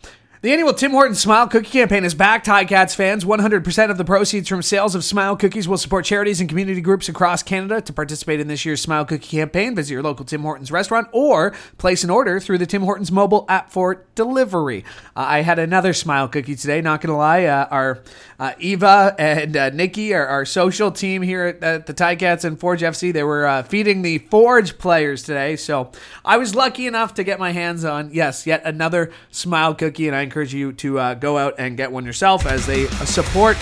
The 0.43 0.51
annual 0.51 0.73
Tim 0.73 0.93
Hortons 0.93 1.21
Smile 1.21 1.49
Cookie 1.49 1.69
campaign 1.69 2.03
is 2.03 2.15
back, 2.15 2.45
Ticats 2.45 2.95
fans. 2.95 3.27
100% 3.27 3.91
of 3.91 3.99
the 3.99 4.07
proceeds 4.07 4.49
from 4.49 4.63
sales 4.63 4.95
of 4.95 5.05
Smile 5.05 5.37
Cookies 5.37 5.69
will 5.69 5.77
support 5.77 6.07
charities 6.07 6.41
and 6.41 6.49
community 6.49 6.81
groups 6.81 7.11
across 7.11 7.43
Canada. 7.43 7.83
To 7.83 7.93
participate 7.93 8.41
in 8.41 8.49
this 8.49 8.65
year's 8.65 8.81
Smile 8.81 9.05
Cookie 9.05 9.37
campaign, 9.37 9.75
visit 9.75 9.93
your 9.93 10.03
local 10.03 10.25
Tim 10.25 10.41
Hortons 10.41 10.73
restaurant 10.73 11.09
or 11.13 11.53
place 11.77 12.05
an 12.05 12.09
order 12.09 12.41
through 12.41 12.57
the 12.57 12.65
Tim 12.65 12.81
Hortons 12.81 13.13
mobile 13.13 13.45
app 13.51 13.71
for 13.71 14.07
delivery. 14.15 14.83
Uh, 15.15 15.27
I 15.29 15.43
had 15.43 15.59
another 15.59 15.93
Smile 15.93 16.27
Cookie 16.27 16.57
today, 16.57 16.81
not 16.81 17.03
going 17.03 17.13
to 17.13 17.19
lie. 17.19 17.45
Uh, 17.45 17.67
our 17.71 17.99
uh, 18.39 18.55
Eva 18.59 19.15
and 19.19 19.55
uh, 19.55 19.69
Nikki, 19.69 20.15
our, 20.15 20.27
our, 20.27 20.47
social 20.47 20.91
team 20.91 21.21
here 21.21 21.45
at, 21.45 21.63
at 21.63 21.87
the 21.87 21.93
Ticats 21.93 22.47
and 22.47 22.59
Forge 22.59 22.81
FC, 22.81 23.13
they 23.13 23.25
were 23.25 23.47
uh, 23.47 23.63
feeding 23.63 24.01
the 24.01 24.17
Forge 24.17 24.79
players 24.79 25.23
today. 25.23 25.57
So 25.57 25.93
I 26.25 26.39
was 26.39 26.55
lucky 26.55 26.87
enough 26.87 27.13
to 27.15 27.25
get 27.25 27.39
my 27.39 27.53
hands 27.53 27.85
on, 27.85 28.09
yes, 28.15 28.47
yet 28.47 28.63
another 28.65 29.13
Smile 29.31 29.75
Cookie, 29.75 30.07
and 30.07 30.17
I 30.17 30.30
encourage 30.31 30.55
you 30.55 30.73
to 30.73 30.97
uh, 30.97 31.15
go 31.15 31.37
out 31.37 31.57
and 31.59 31.77
get 31.77 31.91
one 31.91 32.05
yourself 32.05 32.47
as 32.47 32.65
they 32.65 32.87
uh, 32.87 32.91
support 33.05 33.57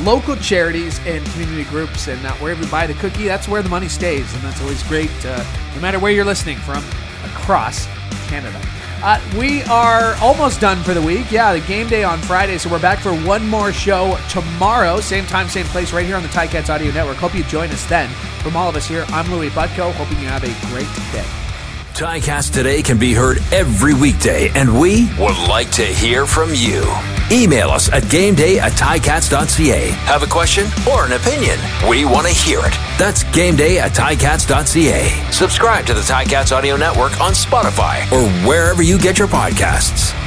local 0.00 0.34
charities 0.36 0.98
and 1.00 1.22
community 1.26 1.64
groups. 1.64 2.08
And 2.08 2.24
uh, 2.24 2.32
wherever 2.36 2.64
you 2.64 2.70
buy 2.70 2.86
the 2.86 2.94
cookie, 2.94 3.26
that's 3.26 3.46
where 3.46 3.62
the 3.62 3.68
money 3.68 3.88
stays. 3.88 4.32
And 4.34 4.42
that's 4.42 4.60
always 4.62 4.82
great, 4.84 5.10
uh, 5.26 5.44
no 5.74 5.82
matter 5.82 5.98
where 5.98 6.12
you're 6.12 6.24
listening 6.24 6.56
from 6.56 6.82
across 7.24 7.86
Canada. 8.28 8.58
Uh, 9.02 9.20
we 9.38 9.62
are 9.64 10.14
almost 10.22 10.62
done 10.62 10.82
for 10.82 10.94
the 10.94 11.02
week. 11.02 11.30
Yeah, 11.30 11.52
the 11.52 11.60
game 11.60 11.88
day 11.88 12.04
on 12.04 12.18
Friday, 12.20 12.56
so 12.56 12.70
we're 12.70 12.80
back 12.80 13.00
for 13.00 13.12
one 13.14 13.46
more 13.46 13.70
show 13.70 14.18
tomorrow. 14.30 14.98
Same 15.00 15.26
time, 15.26 15.46
same 15.50 15.66
place, 15.66 15.92
right 15.92 16.06
here 16.06 16.16
on 16.16 16.22
the 16.22 16.30
Ticats 16.30 16.70
Audio 16.70 16.90
Network. 16.90 17.18
Hope 17.18 17.34
you 17.34 17.44
join 17.44 17.68
us 17.68 17.84
then. 17.86 18.08
From 18.40 18.56
all 18.56 18.70
of 18.70 18.76
us 18.76 18.86
here, 18.86 19.04
I'm 19.08 19.30
Louis 19.30 19.50
Butko. 19.50 19.92
Hoping 19.92 20.18
you 20.20 20.28
have 20.28 20.42
a 20.42 20.72
great 20.72 20.88
day. 21.12 21.43
Ticats 21.94 22.52
Today 22.52 22.82
can 22.82 22.98
be 22.98 23.14
heard 23.14 23.38
every 23.52 23.94
weekday, 23.94 24.48
and 24.56 24.80
we 24.80 25.08
would 25.16 25.38
like 25.48 25.70
to 25.70 25.84
hear 25.84 26.26
from 26.26 26.50
you. 26.52 26.82
Email 27.30 27.70
us 27.70 27.88
at 27.88 28.02
gameday 28.04 28.56
at 28.56 28.72
ticats.ca. 28.72 29.90
Have 29.90 30.24
a 30.24 30.26
question 30.26 30.66
or 30.90 31.06
an 31.06 31.12
opinion? 31.12 31.56
We 31.88 32.04
want 32.04 32.26
to 32.26 32.32
hear 32.32 32.58
it. 32.58 32.72
That's 32.98 33.22
gameday 33.22 33.76
at 33.76 33.92
ticats.ca. 33.92 35.30
Subscribe 35.30 35.86
to 35.86 35.94
the 35.94 36.00
Ticats 36.00 36.50
Audio 36.50 36.76
Network 36.76 37.20
on 37.20 37.32
Spotify 37.32 38.10
or 38.10 38.28
wherever 38.44 38.82
you 38.82 38.98
get 38.98 39.16
your 39.16 39.28
podcasts. 39.28 40.23